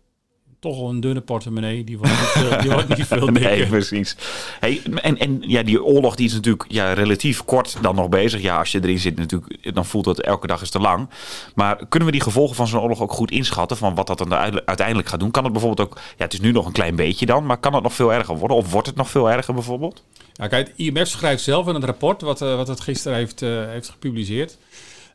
toch 0.60 0.88
een 0.88 1.00
dunne 1.00 1.20
portemonnee, 1.20 1.84
die 1.84 1.98
wordt 1.98 2.12
niet 2.12 2.20
veel, 2.28 2.60
die 2.60 2.70
wordt 2.70 2.96
niet 2.96 3.06
veel 3.06 3.26
Nee, 3.40 3.66
precies. 3.66 4.16
Hey, 4.60 4.80
en, 4.94 5.18
en 5.18 5.38
ja, 5.40 5.62
die 5.62 5.84
oorlog 5.84 6.14
die 6.14 6.26
is 6.26 6.32
natuurlijk 6.32 6.64
ja, 6.68 6.92
relatief 6.92 7.44
kort 7.44 7.76
dan 7.82 7.94
nog 7.94 8.08
bezig. 8.08 8.40
Ja, 8.40 8.58
als 8.58 8.72
je 8.72 8.80
erin 8.82 8.98
zit 8.98 9.16
natuurlijk, 9.16 9.74
dan 9.74 9.86
voelt 9.86 10.04
het 10.06 10.20
elke 10.22 10.46
dag 10.46 10.62
is 10.62 10.70
te 10.70 10.78
lang. 10.80 11.08
Maar 11.54 11.86
kunnen 11.88 12.08
we 12.08 12.14
die 12.14 12.22
gevolgen 12.22 12.56
van 12.56 12.66
zo'n 12.66 12.80
oorlog 12.80 13.00
ook 13.00 13.12
goed 13.12 13.30
inschatten? 13.30 13.76
Van 13.76 13.94
wat 13.94 14.06
dat 14.06 14.18
dan 14.18 14.34
uite- 14.34 14.66
uiteindelijk 14.66 15.08
gaat 15.08 15.20
doen? 15.20 15.30
Kan 15.30 15.44
het 15.44 15.52
bijvoorbeeld 15.52 15.88
ook, 15.88 15.94
ja, 16.16 16.24
het 16.24 16.32
is 16.32 16.40
nu 16.40 16.52
nog 16.52 16.66
een 16.66 16.72
klein 16.72 16.96
beetje 16.96 17.26
dan, 17.26 17.46
maar 17.46 17.58
kan 17.58 17.74
het 17.74 17.82
nog 17.82 17.94
veel 17.94 18.12
erger 18.12 18.36
worden? 18.36 18.56
Of 18.56 18.70
wordt 18.72 18.86
het 18.86 18.96
nog 18.96 19.10
veel 19.10 19.30
erger 19.30 19.54
bijvoorbeeld? 19.54 20.02
Ja, 20.32 20.46
kijk, 20.46 20.66
het 20.66 20.76
IMF 20.76 21.08
schrijft 21.08 21.42
zelf 21.42 21.68
in 21.68 21.74
het 21.74 21.84
rapport, 21.84 22.20
wat, 22.20 22.42
eh, 22.42 22.56
wat 22.56 22.68
het 22.68 22.80
gisteren 22.80 23.16
heeft, 23.18 23.42
eh, 23.42 23.66
heeft 23.66 23.88
gepubliceerd. 23.88 24.58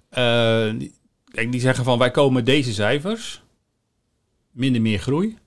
eh, 0.09 0.69
die, 0.77 0.93
die 1.49 1.59
zeggen 1.61 1.83
van 1.83 1.97
wij 1.97 2.11
komen 2.11 2.33
met 2.33 2.45
deze 2.45 2.73
cijfers, 2.73 3.42
minder 4.53 4.81
meer 4.81 4.99
groei. 4.99 5.37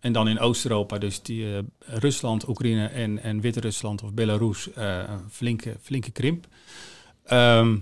En 0.00 0.12
dan 0.12 0.28
in 0.28 0.38
Oost-Europa, 0.38 0.98
dus 0.98 1.22
die, 1.22 1.54
eh, 1.54 1.58
Rusland, 1.78 2.48
Oekraïne 2.48 2.86
en, 2.86 3.22
en 3.22 3.40
Wit-Rusland 3.40 4.02
of 4.02 4.12
Belarus, 4.12 4.72
eh, 4.72 4.96
een 5.08 5.30
flinke, 5.30 5.76
flinke 5.82 6.10
krimp. 6.10 6.46
Ehm, 7.24 7.76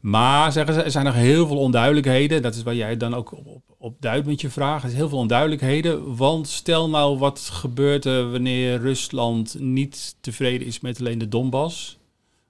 maar 0.00 0.52
zeggen 0.52 0.74
ze, 0.74 0.82
er 0.82 0.90
zijn 0.90 1.04
nog 1.04 1.14
heel 1.14 1.46
veel 1.46 1.58
onduidelijkheden. 1.58 2.42
Dat 2.42 2.54
is 2.54 2.62
waar 2.62 2.74
jij 2.74 2.96
dan 2.96 3.14
ook 3.14 3.32
op, 3.32 3.46
op, 3.78 4.04
op 4.04 4.40
je 4.40 4.50
vraag. 4.50 4.74
Er 4.74 4.88
zijn 4.88 5.00
heel 5.00 5.08
veel 5.08 5.18
onduidelijkheden. 5.18 6.16
Want 6.16 6.48
stel 6.48 6.88
nou 6.88 7.18
wat 7.18 7.40
gebeurt 7.52 8.04
er 8.04 8.30
wanneer 8.30 8.80
Rusland 8.80 9.56
niet 9.58 10.16
tevreden 10.20 10.66
is 10.66 10.80
met 10.80 11.00
alleen 11.00 11.18
de 11.18 11.28
Donbass. 11.28 11.98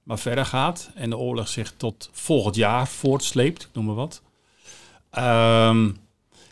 Maar 0.03 0.19
verder 0.19 0.47
gaat 0.47 0.91
en 0.95 1.11
de 1.11 1.19
oorlog 1.19 1.49
zich 1.49 1.73
tot 1.77 2.11
volgend 2.13 2.57
jaar 2.57 2.89
voortsleept, 2.89 3.69
noem 3.73 3.85
maar 3.85 3.95
wat. 3.95 4.23
Ehm, 5.11 5.91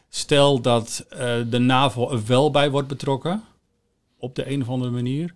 stel 0.09 0.61
dat 0.61 1.07
eh, 1.09 1.19
de 1.51 1.59
NAVO 1.59 2.11
er 2.11 2.27
wel 2.27 2.51
bij 2.51 2.71
wordt 2.71 2.89
betrokken, 2.89 3.45
op 4.19 4.35
de 4.35 4.51
een 4.51 4.63
of 4.63 4.69
andere 4.69 4.91
manier. 4.91 5.35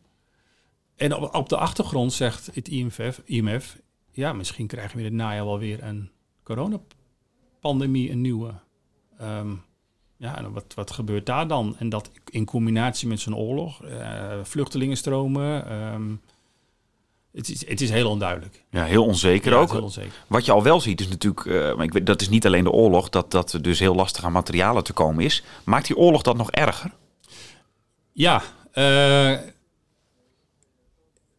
En 0.97 1.35
op, 1.35 1.49
de 1.49 1.57
achtergrond 1.57 2.13
zegt 2.13 2.55
het 2.55 2.69
IMF, 2.69 3.21
IMF, 3.25 3.79
ja, 4.11 4.33
misschien 4.33 4.67
krijgen 4.67 4.97
we 4.97 4.99
in 4.99 5.09
het 5.09 5.15
najaar 5.15 5.45
wel 5.45 5.59
weer 5.59 5.83
een 5.83 6.11
coronapandemie, 6.43 8.11
een 8.11 8.21
nieuwe. 8.21 8.55
Ehm, 9.19 9.55
ja, 10.17 10.37
en 10.37 10.53
wat, 10.53 10.75
wat 10.75 10.91
gebeurt 10.91 11.27
daar 11.27 11.49
dan? 11.49 11.77
En 11.79 11.89
dat 11.89 12.11
in 12.31 12.45
combinatie 12.45 13.09
met 13.09 13.21
zo'n 13.21 13.37
oorlog, 13.37 13.85
eh, 13.85 14.39
vluchtelingenstromen, 14.43 15.67
ehm, 15.67 16.15
Het 17.33 17.49
is, 17.49 17.69
het 17.69 17.81
is 17.81 17.91
heel 17.91 18.11
onduidelijk. 18.11 18.65
Ja, 18.71 18.85
heel 18.85 19.05
onzeker 19.05 19.53
Ja, 19.53 19.59
ook. 19.59 19.67
is 19.67 19.73
heel 19.73 19.83
onzeker. 19.83 20.13
Wat 20.27 20.45
je 20.45 20.53
al 20.53 20.63
wel 20.63 20.81
ziet 20.81 21.01
is 21.01 21.09
natuurlijk, 21.09 21.47
eh, 21.47 21.75
maar 21.75 21.85
ik 21.85 21.93
weet, 21.93 22.07
dat 22.07 22.21
is 22.21 22.29
niet 22.29 22.47
alleen 22.47 22.65
de 22.65 22.71
oorlog, 22.71 23.09
dat, 23.09 23.31
dat 23.31 23.53
er 23.53 23.63
dus 23.63 23.79
heel 23.79 23.95
lastig 23.95 24.25
aan 24.25 24.33
materialen 24.33 24.85
te 24.85 24.93
komen 24.93 25.25
is. 25.25 25.43
Maakt 25.65 25.87
die 25.87 25.97
oorlog 25.97 26.23
dat 26.23 26.37
nog 26.37 26.51
erger? 26.51 26.91
Ja, 28.13 28.43
eh, 28.73 29.39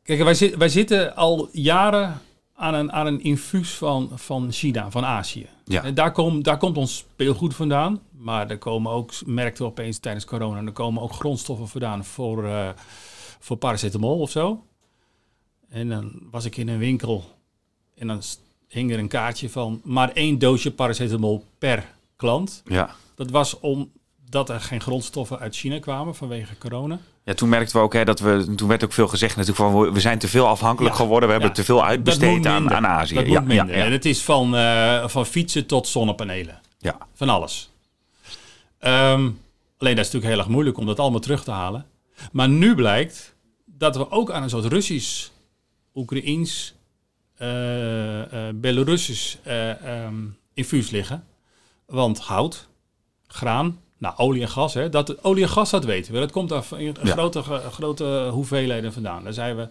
kijk, 0.03 0.23
wij, 0.23 0.33
zit- 0.33 0.55
wij 0.55 0.69
zitten 0.69 1.15
al 1.15 1.49
jaren 1.51 2.21
aan 2.55 2.73
een, 2.73 2.91
aan 2.91 3.05
een 3.05 3.21
infuus 3.23 3.69
van, 3.73 4.09
van 4.15 4.51
China, 4.51 4.91
van 4.91 5.05
Azië. 5.05 5.47
Ja. 5.65 5.83
En 5.83 5.93
daar, 5.93 6.11
kom, 6.11 6.43
daar 6.43 6.57
komt 6.57 6.77
ons 6.77 6.97
speelgoed 6.97 7.55
vandaan. 7.55 8.01
Maar 8.11 8.49
er 8.49 8.57
komen 8.57 8.91
ook, 8.91 9.11
merkten 9.25 9.63
we 9.63 9.69
opeens 9.69 9.97
tijdens 9.99 10.25
corona, 10.25 10.61
er 10.61 10.71
komen 10.71 11.01
ook 11.01 11.11
grondstoffen 11.13 11.67
vandaan 11.67 12.05
voor, 12.05 12.45
eh, 12.45 12.69
voor 13.39 13.57
paracetamol 13.57 14.19
of 14.19 14.29
zo. 14.31 14.63
En 15.73 15.89
dan 15.89 16.11
was 16.31 16.45
ik 16.45 16.57
in 16.57 16.67
een 16.67 16.77
winkel 16.77 17.23
en 17.95 18.07
dan 18.07 18.21
hing 18.67 18.91
er 18.91 18.99
een 18.99 19.07
kaartje 19.07 19.49
van 19.49 19.81
maar 19.83 20.11
één 20.11 20.39
doosje 20.39 20.71
paracetamol 20.71 21.45
per 21.57 21.85
klant. 22.15 22.61
Ja. 22.65 22.95
Dat 23.15 23.29
was 23.31 23.59
omdat 23.59 24.49
er 24.49 24.59
geen 24.61 24.81
grondstoffen 24.81 25.39
uit 25.39 25.55
China 25.55 25.79
kwamen 25.79 26.15
vanwege 26.15 26.57
corona. 26.57 26.99
Ja, 27.23 27.33
toen 27.33 27.49
merkten 27.49 27.75
we 27.75 27.81
ook 27.81 27.93
hè, 27.93 28.05
dat 28.05 28.19
we, 28.19 28.53
toen 28.55 28.67
werd 28.67 28.83
ook 28.83 28.93
veel 28.93 29.07
gezegd 29.07 29.35
natuurlijk 29.35 29.69
van 29.71 29.91
we- 29.93 29.99
zijn 29.99 30.19
te 30.19 30.27
veel 30.27 30.47
afhankelijk 30.47 30.95
Ja. 30.95 31.01
geworden, 31.01 31.29
we 31.29 31.35
hebben 31.35 31.53
te 31.53 31.63
veel 31.63 31.85
uitbesteed 31.85 32.45
aan, 32.45 32.71
aan 32.73 32.87
Azië. 32.87 33.15
Dat 33.15 33.25
ja, 33.25 33.39
moet 33.39 33.47
minder. 33.47 33.77
Ja, 33.77 33.85
En 33.85 33.91
het 33.91 34.05
is 34.05 34.21
van, 34.21 34.55
eh, 34.55 35.07
van 35.07 35.25
fietsen 35.25 35.65
tot 35.65 35.87
zonnepanelen. 35.87 36.59
ja. 36.79 36.97
Van 37.13 37.29
alles. 37.29 37.69
Ehm, 38.79 39.29
alleen 39.77 39.95
dat 39.95 40.05
is 40.05 40.11
natuurlijk 40.11 40.25
heel 40.25 40.37
erg 40.37 40.47
moeilijk 40.47 40.77
om 40.77 40.85
dat 40.85 40.99
allemaal 40.99 41.19
terug 41.19 41.43
te 41.43 41.51
halen. 41.51 41.85
Maar 42.31 42.49
nu 42.49 42.75
blijkt 42.75 43.35
dat 43.65 43.95
we 43.95 44.11
ook 44.11 44.31
aan 44.31 44.43
een 44.43 44.49
soort 44.49 44.65
Russisch, 44.65 45.29
Oekraïens, 45.95 46.73
eh, 47.35 48.47
eh, 48.47 48.55
Belarusisch 48.55 49.37
eh, 49.43 50.03
ehm, 50.03 50.25
infuus 50.53 50.89
liggen. 50.89 51.25
Want 51.85 52.19
hout, 52.19 52.67
graan, 53.27 53.79
nou 53.97 54.17
olie 54.17 54.41
en 54.41 54.49
gas, 54.49 54.73
hè, 54.73 54.89
dat, 54.89 55.23
olie 55.23 55.43
en 55.43 55.49
gas 55.49 55.69
dat 55.69 55.85
weten 55.85 56.13
we. 56.13 56.19
Dat 56.19 56.31
komt 56.31 56.49
daar 56.49 56.65
in 56.77 56.95
Ja. 57.03 57.11
grote, 57.11 57.41
grote 57.71 58.29
hoeveelheden 58.31 58.93
vandaan. 58.93 59.23
Daar 59.23 59.33
zijn 59.33 59.55
we, 59.55 59.67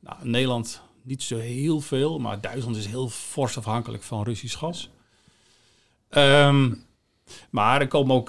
nou, 0.00 0.16
Nederland 0.22 0.82
niet 1.02 1.22
zo 1.22 1.36
heel 1.36 1.80
veel, 1.80 2.18
maar 2.18 2.40
Duitsland 2.40 2.76
is 2.76 2.86
heel 2.86 3.08
fors 3.08 3.58
afhankelijk 3.58 4.02
van 4.02 4.22
Russisch 4.22 4.58
gas. 4.58 4.90
Ehm, 6.08 6.74
maar 7.50 7.80
er 7.80 7.88
komt 7.88 8.10
ook 8.10 8.28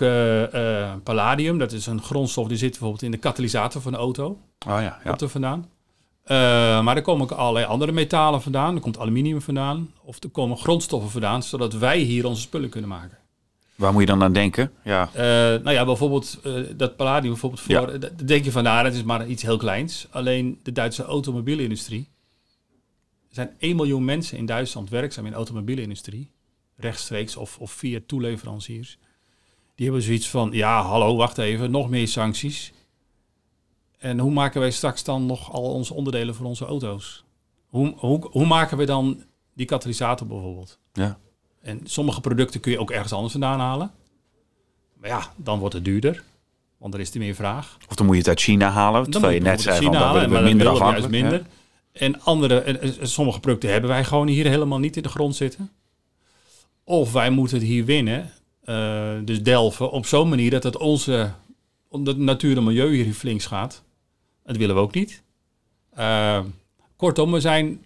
palladium, 1.03 1.57
dat 1.57 1.71
is 1.71 1.85
een 1.85 2.01
grondstof 2.01 2.47
die 2.47 2.57
zit 2.57 2.69
bijvoorbeeld 2.69 3.01
in 3.01 3.11
de 3.11 3.17
katalysator 3.17 3.81
van 3.81 3.91
de 3.91 3.97
auto. 3.97 4.25
Oh 4.27 4.37
ja, 4.67 4.81
ja. 4.81 4.99
Komt 5.03 5.21
er 5.21 5.29
vandaan. 5.29 5.69
Eh, 6.25 6.37
maar 6.83 6.95
er 6.95 7.01
komen 7.01 7.23
ook 7.23 7.31
allerlei 7.31 7.65
andere 7.65 7.91
metalen 7.91 8.41
vandaan. 8.41 8.75
Er 8.75 8.81
komt 8.81 8.99
aluminium 8.99 9.41
vandaan. 9.41 9.91
Of 10.01 10.23
er 10.23 10.29
komen 10.29 10.57
grondstoffen 10.57 11.11
vandaan, 11.11 11.43
zodat 11.43 11.73
wij 11.73 11.99
hier 11.99 12.25
onze 12.25 12.41
spullen 12.41 12.69
kunnen 12.69 12.89
maken. 12.89 13.17
Waar 13.75 13.91
moet 13.91 14.01
je 14.01 14.07
dan 14.07 14.23
aan 14.23 14.33
denken? 14.33 14.71
Ja, 14.83 15.09
Eh, 15.13 15.23
nou 15.63 15.71
ja, 15.71 15.85
bijvoorbeeld 15.85 16.39
eh, 16.43 16.53
dat 16.75 16.95
palladium 16.95 17.31
bijvoorbeeld 17.31 17.61
voor... 17.61 17.73
Ja. 17.73 17.97
Dan 17.97 18.25
denk 18.25 18.45
je 18.45 18.51
van, 18.51 18.63
nou, 18.63 18.83
dat 18.83 18.93
is 18.93 19.03
maar 19.03 19.27
iets 19.27 19.43
heel 19.43 19.57
kleins. 19.57 20.07
Alleen 20.11 20.59
de 20.63 20.71
Duitse 20.71 21.03
automobielindustrie... 21.03 22.09
Er 23.29 23.35
zijn 23.35 23.55
1 23.59 23.75
miljoen 23.75 24.05
mensen 24.05 24.37
in 24.37 24.45
Duitsland 24.45 24.89
werkzaam 24.89 25.25
in 25.25 25.31
de 25.31 25.37
automobielindustrie. 25.37 26.31
Rechtstreeks 26.75 27.35
of, 27.35 27.57
of 27.59 27.71
via 27.71 27.99
toeleveranciers. 28.05 28.97
Die 29.75 29.85
hebben 29.85 30.03
zoiets 30.03 30.29
van, 30.29 30.49
ja, 30.51 30.81
hallo, 30.81 31.15
wacht 31.15 31.37
even, 31.37 31.71
nog 31.71 31.89
meer 31.89 32.07
sancties. 32.07 32.73
En 34.05 34.19
hoe 34.19 34.31
maken 34.31 34.59
wij 34.59 34.71
straks 34.71 35.03
dan 35.03 35.25
nog 35.25 35.51
al 35.51 35.63
onze 35.63 35.93
onderdelen 35.93 36.35
voor 36.35 36.45
onze 36.45 36.65
auto's? 36.65 37.23
Hoe, 37.67 37.93
hoe, 37.97 38.27
hoe 38.31 38.45
maken 38.45 38.77
we 38.77 38.85
dan 38.85 39.23
die 39.53 39.65
katalysator 39.65 40.27
bijvoorbeeld? 40.27 40.79
ja. 40.93 41.17
En 41.61 41.79
sommige 41.83 42.21
producten 42.21 42.59
kun 42.59 42.71
je 42.71 42.79
ook 42.79 42.91
ergens 42.91 43.13
anders 43.13 43.31
vandaan 43.31 43.59
halen. 43.59 43.91
Maar 44.93 45.09
ja, 45.09 45.33
dan 45.35 45.59
wordt 45.59 45.73
het 45.73 45.85
duurder. 45.85 46.23
Want 46.77 46.93
er 46.93 46.99
is 46.99 47.13
er 47.13 47.19
meer 47.19 47.35
vraag. 47.35 47.77
Of 47.89 47.95
dan 47.95 48.05
moet 48.05 48.15
je 48.15 48.21
het 48.21 48.29
uit 48.29 48.41
China 48.41 48.69
halen, 48.69 49.01
Dan 49.01 49.11
terwijl 49.11 49.33
je 49.33 49.39
moet 49.39 49.49
net 49.49 49.61
zei 49.61 49.77
China 49.79 49.99
halen, 49.99 50.29
we 50.29 50.39
minder 50.39 50.67
afhankelijk. 50.67 51.11
minder. 51.11 51.45
En 51.91 52.21
andere, 52.21 52.59
en, 52.59 53.07
sommige 53.07 53.39
producten 53.39 53.71
hebben 53.71 53.89
wij 53.89 54.03
gewoon 54.03 54.27
hier 54.27 54.45
helemaal 54.45 54.79
niet 54.79 54.97
in 54.97 55.03
de 55.03 55.09
grond 55.09 55.35
zitten. 55.35 55.71
Of 56.83 57.11
wij 57.11 57.29
moeten 57.29 57.57
het 57.57 57.65
hier 57.65 57.85
winnen, 57.85 58.31
eh, 58.63 59.11
dus 59.23 59.43
delven, 59.43 59.91
op 59.91 60.05
zo'n 60.05 60.29
manier 60.29 60.49
dat 60.49 60.63
het 60.63 60.77
onze, 60.77 61.31
omdat 61.89 62.17
natuur 62.17 62.57
en 62.57 62.63
milieu 62.63 63.03
hier 63.03 63.13
flink 63.13 63.41
gaat. 63.41 63.83
Dat 64.45 64.57
willen 64.57 64.75
we 64.75 64.81
ook 64.81 64.93
niet. 64.93 65.23
Eh, 65.89 66.43
kortom, 66.95 67.31
we 67.31 67.39
zijn, 67.39 67.85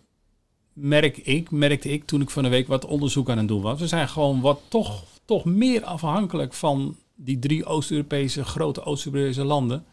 merk 0.73 1.17
ik, 1.17 1.51
merkte 1.51 1.89
ik 1.89 2.05
toen 2.05 2.21
ik 2.21 2.29
van 2.29 2.43
de 2.43 2.49
week 2.49 2.67
wat 2.67 2.85
onderzoek 2.85 3.29
aan 3.29 3.37
het 3.37 3.47
doen 3.47 3.61
was. 3.61 3.79
We 3.79 3.87
zijn 3.87 4.09
gewoon 4.09 4.41
wat 4.41 4.61
toch, 4.67 5.03
toch 5.25 5.45
meer 5.45 5.83
afhankelijk 5.83 6.53
van 6.53 6.95
die 7.15 7.39
drie 7.39 7.65
Oost-Europese, 7.65 8.43
grote 8.43 8.83
Oost-Europese 8.83 9.43
landen 9.43 9.85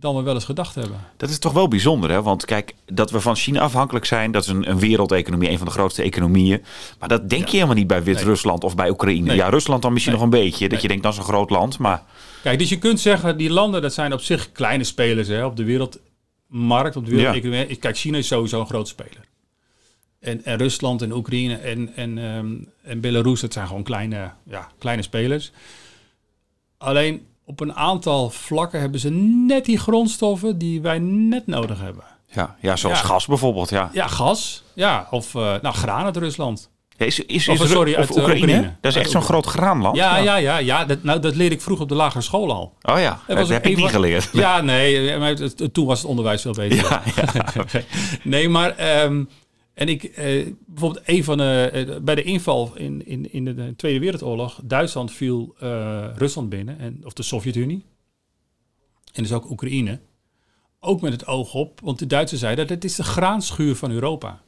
dan 0.00 0.16
we 0.16 0.22
wel 0.22 0.34
eens 0.34 0.44
gedacht 0.44 0.74
hebben. 0.74 1.00
Dat 1.16 1.30
is 1.30 1.38
toch 1.38 1.52
wel 1.52 1.68
bijzonder, 1.68 2.10
hè? 2.10 2.22
Want 2.22 2.44
kijk, 2.44 2.74
dat 2.86 3.10
we 3.10 3.20
van 3.20 3.36
China 3.36 3.60
afhankelijk 3.60 4.04
zijn, 4.04 4.30
dat 4.32 4.42
is 4.42 4.48
een, 4.48 4.70
een 4.70 4.78
wereldeconomie, 4.78 5.50
een 5.50 5.58
van 5.58 5.66
de 5.66 5.72
grootste 5.72 6.02
economieën. 6.02 6.62
Maar 6.98 7.08
dat 7.08 7.28
denk 7.30 7.46
je 7.46 7.54
helemaal 7.54 7.74
niet 7.76 7.86
bij 7.86 8.02
Wit-Rusland 8.02 8.64
of 8.64 8.74
bij 8.74 8.90
Oekraïne. 8.90 9.26
Nee. 9.26 9.36
Ja, 9.36 9.48
Rusland 9.48 9.82
dan 9.82 9.92
misschien 9.92 10.14
Nee. 10.14 10.22
nog 10.24 10.32
een 10.32 10.40
beetje. 10.42 10.68
Dat 10.68 10.82
je 10.82 10.88
denkt, 10.88 11.02
dat 11.02 11.12
is 11.12 11.18
een 11.18 11.24
groot 11.24 11.50
land. 11.50 11.78
Maar 11.78 12.02
Kijk, 12.42 12.58
dus 12.58 12.68
je 12.68 12.78
kunt 12.78 13.00
zeggen, 13.00 13.36
die 13.36 13.50
landen, 13.50 13.82
dat 13.82 13.94
zijn 13.94 14.12
op 14.12 14.20
zich 14.20 14.52
kleine 14.52 14.84
spelers 14.84 15.28
hè, 15.28 15.44
op 15.44 15.56
de 15.56 15.64
wereldmarkt, 15.64 16.96
op 16.96 17.04
de 17.06 17.10
wereldeconomie. 17.14 17.76
Kijk, 17.76 17.96
China 17.96 18.18
is 18.18 18.26
sowieso 18.26 18.60
een 18.60 18.66
groot 18.66 18.88
speler. 18.88 19.26
En, 20.20 20.44
en 20.44 20.58
Rusland 20.58 21.02
en 21.02 21.12
Oekraïne 21.12 21.54
en, 21.56 21.92
en, 21.94 22.18
ehm, 22.18 22.54
en 22.82 23.00
Belarus, 23.00 23.40
dat 23.40 23.52
zijn 23.52 23.66
gewoon 23.66 23.82
kleine, 23.82 24.30
ja, 24.42 24.68
kleine 24.78 25.02
spelers. 25.02 25.52
Alleen 26.78 27.26
op 27.48 27.60
een 27.60 27.74
aantal 27.74 28.30
vlakken 28.30 28.80
hebben 28.80 29.00
ze 29.00 29.10
net 29.46 29.64
die 29.64 29.78
grondstoffen 29.78 30.58
die 30.58 30.80
wij 30.80 30.98
net 30.98 31.46
nodig 31.46 31.80
hebben. 31.80 32.04
ja, 32.26 32.56
ja 32.60 32.76
zoals 32.76 32.98
Ja. 33.00 33.04
gas 33.04 33.26
bijvoorbeeld. 33.26 33.70
Ja. 33.70 33.90
Ja, 33.92 34.06
gas. 34.06 34.62
Ja, 34.74 35.06
of 35.10 35.34
eh, 35.34 35.54
nou, 35.62 35.74
graan 35.74 36.04
uit 36.04 36.16
Rusland. 36.16 36.70
Ja, 36.96 37.06
Is, 37.06 37.20
is, 37.20 37.48
Of, 37.48 37.62
is, 37.62 37.70
sorry, 37.70 37.94
uit, 37.94 38.10
eh, 38.10 38.16
Oekraïne? 38.16 38.42
Oekraïne. 38.46 38.76
Dat 38.80 38.92
is 38.92 38.98
echt 38.98 39.10
zo'n 39.10 39.22
groot 39.22 39.46
graanland. 39.46 39.96
Ja, 39.96 40.16
ja, 40.16 40.36
ja. 40.36 40.58
ja 40.58 40.84
dat, 40.84 41.02
nou, 41.02 41.20
dat 41.20 41.34
leerde 41.34 41.54
ik 41.54 41.60
vroeger 41.60 41.82
op 41.84 41.88
de 41.90 41.96
lagere 41.96 42.22
school 42.22 42.52
al. 42.52 42.72
Oh 42.82 43.00
ja, 43.00 43.20
dat, 43.26 43.48
heb 43.48 43.66
ik 43.66 43.76
niet 43.76 43.90
geleerd. 43.90 44.28
Ja, 44.32 44.60
nee, 44.60 45.18
maar 45.18 45.34
toen 45.72 45.86
was 45.86 45.98
het 45.98 46.08
onderwijs 46.08 46.42
veel 46.42 46.52
beter. 46.52 46.76
Ja, 46.76 47.02
nee, 48.22 48.48
maar 48.48 48.76
ehm, 48.76 49.24
en 49.78 49.88
ik 49.88 50.04
eh, 50.04 50.52
bijvoorbeeld 50.66 51.08
een 51.08 51.24
van 51.24 51.36
de 51.36 51.70
eh, 51.72 52.00
bij 52.00 52.14
de 52.14 52.22
inval 52.22 52.76
in, 52.76 53.06
in, 53.06 53.32
in 53.32 53.44
de 53.44 53.74
Tweede 53.76 53.98
Wereldoorlog, 53.98 54.60
Duitsland 54.64 55.12
viel 55.12 55.54
eh, 55.58 56.08
Rusland 56.16 56.48
binnen 56.48 56.78
en 56.78 57.00
of 57.04 57.12
de 57.12 57.22
Sovjet-Unie 57.22 57.84
en 59.12 59.22
dus 59.22 59.32
ook 59.32 59.50
Oekraïne. 59.50 60.00
Ook 60.80 61.00
met 61.00 61.12
het 61.12 61.26
oog 61.26 61.54
op, 61.54 61.80
want 61.80 61.98
de 61.98 62.06
Duitsers 62.06 62.40
zeiden 62.40 62.66
dat 62.66 62.74
het 62.74 62.84
is 62.84 62.94
de 62.94 63.02
graanschuur 63.02 63.76
van 63.76 63.90
Europa. 63.90 64.42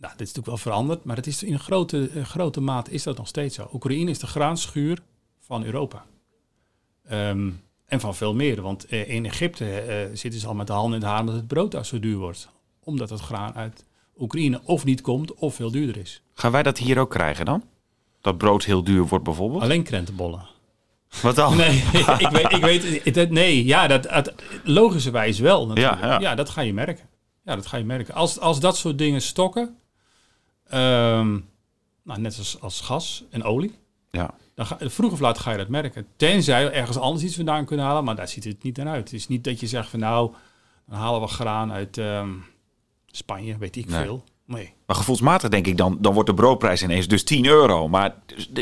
Nou, 0.00 0.12
dit 0.16 0.26
is 0.26 0.34
natuurlijk 0.34 0.46
wel 0.46 0.56
veranderd, 0.56 1.04
maar 1.04 1.16
het 1.16 1.26
is 1.26 1.42
in 1.42 1.58
grote, 1.58 2.10
eh, 2.14 2.24
grote 2.24 2.60
mate 2.60 2.90
is 2.90 3.02
dat 3.02 3.16
nog 3.16 3.28
steeds 3.28 3.54
zo. 3.54 3.68
Oekraïne 3.72 4.10
is 4.10 4.18
de 4.18 4.26
graanschuur 4.26 4.98
van 5.38 5.64
Europa. 5.64 6.06
Ehm, 7.04 7.50
en 7.86 8.00
van 8.00 8.14
veel 8.14 8.34
meer, 8.34 8.62
want 8.62 8.86
eh, 8.86 9.08
in 9.08 9.26
Egypte 9.26 9.80
eh, 9.80 10.16
zitten 10.16 10.40
ze 10.40 10.46
al 10.46 10.54
met 10.54 10.66
de 10.66 10.72
handen 10.72 10.94
in 10.94 11.00
de 11.00 11.06
haar 11.06 11.26
dat 11.26 11.34
het 11.34 11.46
brood 11.46 11.70
daar 11.70 11.86
zo 11.86 12.00
duur 12.00 12.16
wordt. 12.16 12.48
Omdat 12.80 13.10
het 13.10 13.20
graan 13.20 13.54
uit 13.54 13.84
Oekraïne 14.20 14.60
of 14.64 14.84
niet 14.84 15.00
komt 15.00 15.34
of 15.34 15.54
veel 15.54 15.70
duurder 15.70 15.96
is. 15.96 16.22
Gaan 16.34 16.52
wij 16.52 16.62
dat 16.62 16.78
hier 16.78 16.98
ook 16.98 17.10
krijgen 17.10 17.44
dan? 17.44 17.62
Dat 18.20 18.38
brood 18.38 18.64
heel 18.64 18.84
duur 18.84 19.06
wordt 19.06 19.24
bijvoorbeeld? 19.24 19.62
Alleen 19.62 19.82
krentenbollen. 19.82 20.46
Wat 21.22 21.36
dan? 21.36 21.56
Nee, 21.56 21.76
ik 22.18 22.28
weet, 22.32 22.52
ik 22.52 22.62
weet 23.04 23.14
het- 23.14 23.30
nee, 23.30 23.64
ja, 23.64 23.86
dat, 23.86 24.10
het, 24.10 24.34
logischerwijs 24.64 25.38
wel 25.38 25.66
natuurlijk. 25.66 26.00
Ja, 26.00 26.20
ja. 26.20 26.34
dat 26.34 26.50
ga 26.50 26.60
je 26.60 26.72
merken. 26.74 27.08
Ja, 27.44 27.54
dat 27.54 27.66
ga 27.66 27.76
je 27.76 27.84
merken. 27.84 28.14
Als, 28.14 28.38
als 28.38 28.60
dat 28.60 28.76
soort 28.76 28.98
dingen 28.98 29.22
stokken, 29.22 29.76
ehm, 30.68 31.38
nou, 32.02 32.20
net 32.20 32.38
als, 32.38 32.60
als 32.60 32.80
gas 32.80 33.24
en 33.30 33.42
olie, 33.42 33.74
Ja. 34.10 34.30
dan 34.54 34.66
ga, 34.66 34.76
vroeg 34.80 35.12
of 35.12 35.20
laat 35.20 35.38
ga 35.38 35.50
je 35.50 35.56
dat 35.56 35.68
merken. 35.68 36.06
Tenzij 36.16 36.64
we 36.64 36.70
ergens 36.70 36.96
anders 36.98 37.24
iets 37.24 37.36
vandaan 37.36 37.64
kunnen 37.64 37.86
halen, 37.86 38.04
maar 38.04 38.16
daar 38.16 38.28
ziet 38.28 38.44
het 38.44 38.62
niet 38.62 38.76
naar 38.76 38.86
uit. 38.88 39.04
Het 39.10 39.12
is 39.12 39.28
niet 39.28 39.44
dat 39.44 39.60
je 39.60 39.66
zegt 39.66 39.88
van 39.88 39.98
nou, 40.00 40.32
dan 40.86 40.98
halen 40.98 41.20
we 41.20 41.26
graan 41.26 41.72
uit 41.72 41.98
ehm, 41.98 42.28
Spanje, 43.10 43.58
weet 43.58 43.76
ik 43.76 43.86
Nee. 43.88 44.02
veel. 44.02 44.24
Nee. 44.44 44.72
Maar 44.86 44.96
gevoelsmatig 44.96 45.50
denk 45.50 45.66
ik 45.66 45.76
dan, 45.76 45.98
dan 46.00 46.14
wordt 46.14 46.28
de 46.28 46.34
broodprijs 46.34 46.82
ineens 46.82 47.08
dus 47.08 47.24
10 47.24 47.46
euro. 47.46 47.88
Maar 47.88 48.14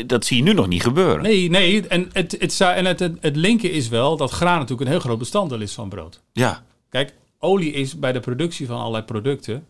dat 0.05 0.25
zie 0.25 0.37
je 0.37 0.43
nu 0.43 0.53
nog 0.53 0.67
niet 0.67 0.81
gebeuren. 0.81 1.21
Nee, 1.21 1.49
nee. 1.49 1.87
En, 1.87 2.09
het, 2.13 2.35
het, 2.39 2.61
en 2.61 2.85
het, 2.85 2.99
het, 2.99 3.17
het 3.21 3.35
linker 3.35 3.71
is 3.71 3.87
wel 3.87 4.17
dat 4.17 4.31
graan 4.31 4.55
natuurlijk 4.59 4.81
een 4.81 4.87
heel 4.95 4.99
groot 4.99 5.17
bestanddeel 5.17 5.61
is 5.61 5.73
van 5.73 5.89
brood. 5.89 6.21
Ja, 6.33 6.63
Kijk, 6.89 7.13
olie 7.39 7.71
is 7.71 7.99
bij 7.99 8.11
de 8.11 8.19
productie 8.19 8.67
van 8.67 8.77
allerlei 8.79 9.03
producten 9.03 9.67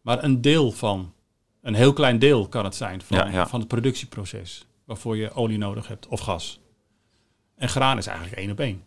maar 0.00 0.24
een 0.24 0.40
deel 0.40 0.72
van. 0.72 1.12
Een 1.62 1.74
heel 1.74 1.92
klein 1.92 2.18
deel 2.18 2.48
kan 2.48 2.64
het 2.64 2.74
zijn 2.74 3.02
van, 3.02 3.16
Ja, 3.16 3.26
ja. 3.28 3.46
van 3.46 3.58
het 3.60 3.68
productieproces. 3.68 4.66
Waarvoor 4.84 5.16
je 5.16 5.32
olie 5.32 5.58
nodig 5.58 5.88
hebt 5.88 6.06
of 6.06 6.20
gas. 6.20 6.60
En 7.56 7.68
graan 7.68 7.98
is 7.98 8.06
eigenlijk 8.06 8.38
één 8.38 8.50
op 8.50 8.60
één. 8.60 8.82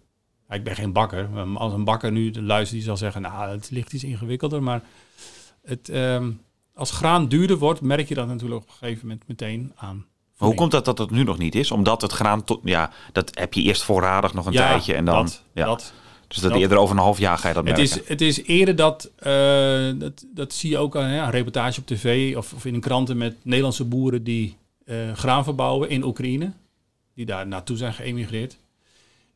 Ik 0.50 0.64
ben 0.64 0.76
geen 0.76 0.94
bakker. 0.94 1.30
Als 1.56 1.74
een 1.74 1.84
bakker 1.84 2.12
nu 2.12 2.42
luistert, 2.42 2.72
die 2.78 2.82
zal 2.88 2.98
zeggen, 2.98 3.22
nou, 3.22 3.50
het 3.50 3.70
ligt 3.72 3.94
iets 3.94 4.04
ingewikkelder. 4.04 4.64
Maar 4.64 4.82
Het, 5.64 5.90
ehm, 5.90 6.32
als 6.74 6.92
graan 6.92 7.28
duurder 7.28 7.58
wordt, 7.58 7.82
merk 7.82 8.08
je 8.08 8.16
dat 8.16 8.28
natuurlijk 8.28 8.62
op 8.62 8.68
een 8.68 8.74
gegeven 8.80 9.08
moment 9.08 9.28
meteen 9.28 9.72
aan. 9.76 10.06
Maar 10.38 10.48
hoe 10.48 10.58
komt 10.58 10.72
dat 10.72 10.86
dat 10.86 10.98
het 10.98 11.10
nu 11.12 11.24
nog 11.24 11.38
niet 11.38 11.56
is? 11.56 11.72
Omdat 11.72 12.02
het 12.02 12.12
graan 12.12 12.44
tot, 12.44 12.60
ja, 12.64 12.92
dat 13.12 13.32
heb 13.38 13.54
je 13.54 13.62
eerst 13.62 13.84
voorradig 13.84 14.34
nog 14.34 14.46
een 14.46 14.52
Ja, 14.54 14.68
tijdje 14.70 14.94
en 14.94 15.06
dan, 15.06 15.26
dat, 15.26 15.44
ja. 15.54 15.66
dat. 15.66 15.94
dus 16.28 16.38
dat, 16.38 16.52
dat. 16.52 16.60
eerder 16.62 16.78
over 16.78 16.96
een 16.96 17.02
half 17.02 17.18
jaar 17.20 17.38
ga 17.38 17.48
je 17.48 17.54
dat 17.54 17.68
Het 17.68 17.78
merken. 17.78 17.98
is, 18.02 18.08
het 18.08 18.22
is 18.22 18.44
eerder 18.44 18.76
dat, 18.76 19.12
eh, 19.16 19.90
dat, 19.96 20.26
dat 20.34 20.54
zie 20.54 20.70
je 20.70 20.78
ook 20.78 20.96
aan 20.98 21.12
ja, 21.12 21.24
een 21.26 21.32
reportage 21.32 21.80
op 21.80 21.86
tv 21.88 22.36
of, 22.38 22.54
of 22.54 22.66
in 22.66 22.74
een 22.74 22.80
kranten 22.82 23.18
met 23.18 23.36
Nederlandse 23.42 23.86
boeren 23.86 24.24
die 24.24 24.58
eh, 24.86 25.14
graan 25.14 25.44
verbouwen 25.44 25.90
in 25.90 26.04
Oekraïne, 26.04 26.52
die 27.16 27.26
daar 27.26 27.48
naartoe 27.48 27.78
zijn 27.78 27.94
geëmigreerd. 27.94 28.58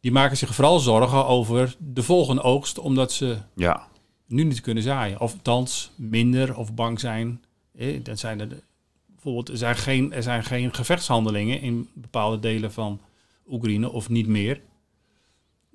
Die 0.04 0.12
maken 0.12 0.38
zich 0.38 0.56
vooral 0.56 0.80
zorgen 0.80 1.26
over 1.26 1.76
de 1.80 2.04
volgende 2.04 2.42
oogst, 2.42 2.80
omdat 2.80 3.12
ze 3.12 3.38
Ja, 3.56 3.88
nu 4.26 4.44
niet 4.44 4.62
kunnen 4.62 4.84
zaaien. 4.84 5.20
Of 5.20 5.34
althans 5.34 5.92
minder 5.96 6.58
of 6.58 6.74
bang 6.74 7.00
zijn. 7.00 7.44
Eh, 7.78 8.04
dat 8.04 8.20
zijn 8.20 8.40
er, 8.40 8.48
bijvoorbeeld, 9.06 9.50
er 9.50 9.58
zijn, 9.58 9.76
geen, 9.76 10.14
er 10.14 10.24
zijn 10.24 10.44
geen 10.44 10.74
gevechtshandelingen 10.74 11.62
in 11.62 11.90
bepaalde 11.94 12.40
delen 12.40 12.72
van 12.74 13.00
Oekraïne 13.50 13.92
of 13.92 14.10
niet 14.10 14.28
meer. 14.28 14.62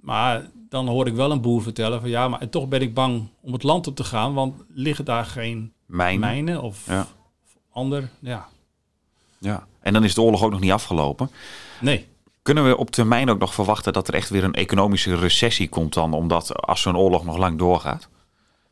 Maar 0.00 0.50
dan 0.68 0.88
hoor 0.88 1.06
ik 1.06 1.14
wel 1.14 1.30
een 1.30 1.40
boer 1.40 1.62
vertellen 1.62 2.00
van 2.00 2.08
ja, 2.10 2.28
maar 2.28 2.48
toch 2.48 2.68
ben 2.68 2.80
ik 2.82 2.94
bang 2.94 3.28
om 3.40 3.52
het 3.52 3.62
land 3.62 3.86
op 3.86 3.96
te 3.96 4.04
gaan, 4.04 4.34
want 4.34 4.54
liggen 4.68 5.04
daar 5.04 5.24
geen 5.26 5.72
mijn. 5.86 6.20
mijnen 6.20 6.62
of, 6.62 6.86
Ja. 6.86 7.00
of 7.00 7.56
ander. 7.70 8.10
Ja, 8.18 8.48
Ja. 9.38 9.66
En 9.80 9.92
dan 9.92 10.04
is 10.04 10.14
de 10.14 10.20
oorlog 10.22 10.42
ook 10.42 10.50
nog 10.50 10.60
niet 10.60 10.72
afgelopen. 10.72 11.30
nee. 11.80 12.06
Kunnen 12.48 12.66
we 12.66 12.76
op 12.76 12.90
termijn 12.90 13.30
ook 13.30 13.38
nog 13.38 13.54
verwachten 13.54 13.92
dat 13.92 14.08
er 14.08 14.14
echt 14.14 14.30
weer 14.30 14.44
een 14.44 14.54
economische 14.54 15.16
recessie 15.16 15.68
komt 15.68 15.94
dan? 15.94 16.12
Omdat 16.12 16.62
als 16.62 16.80
zo'n 16.80 16.96
oorlog 16.96 17.24
nog 17.24 17.36
lang 17.36 17.58
doorgaat. 17.58 18.08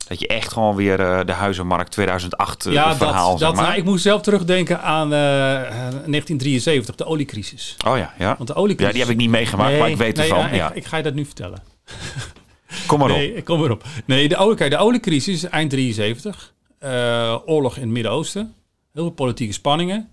Dat 0.08 0.20
je 0.20 0.26
echt 0.26 0.52
gewoon 0.52 0.76
weer 0.76 1.00
eh, 1.00 1.24
de 1.26 1.32
huizenmarkt 1.32 1.90
2008 1.90 2.66
eh, 2.66 2.72
Ja, 2.72 2.96
verhaal, 2.96 3.30
dat, 3.30 3.38
zeg 3.38 3.48
dat, 3.48 3.56
maar. 3.56 3.66
nou, 3.66 3.78
ik 3.78 3.84
moest 3.84 4.02
zelf 4.02 4.22
terugdenken 4.22 4.82
aan 4.82 5.12
eh, 5.12 5.18
1973, 5.18 6.94
de 6.94 7.04
oliecrisis. 7.04 7.76
Oh 7.86 7.96
ja, 7.96 8.14
ja. 8.18 8.34
Want 8.36 8.48
de 8.48 8.54
oliecrisis... 8.54 8.86
Ja, 8.86 8.98
die 8.98 9.00
heb 9.00 9.10
ik 9.10 9.16
niet 9.16 9.30
meegemaakt, 9.30 9.78
maar 9.78 9.90
ik 9.90 9.96
weet 9.96 10.16
nee, 10.16 10.28
ervan. 10.28 10.48
ja, 10.48 10.54
Ja, 10.54 10.68
ik, 10.70 10.76
ik 10.76 10.84
ga 10.84 10.96
je 10.96 11.02
dat 11.02 11.14
nu 11.14 11.24
vertellen. 11.24 11.62
Kom 12.86 12.98
maar 12.98 13.10
op. 13.10 13.16
Nee, 13.16 13.42
kom 13.42 13.64
erop. 13.64 13.84
Nee, 14.04 14.28
de, 14.28 14.36
olie, 14.36 14.68
de 14.68 14.76
oliecrisis, 14.76 15.44
eind 15.44 15.70
73. 15.70 16.52
eh, 16.78 17.36
oorlog 17.44 17.76
in 17.76 17.82
het 17.82 17.90
Midden-Oosten. 17.90 18.54
Heel 18.92 19.02
veel 19.02 19.12
politieke 19.12 19.52
spanningen. 19.52 20.08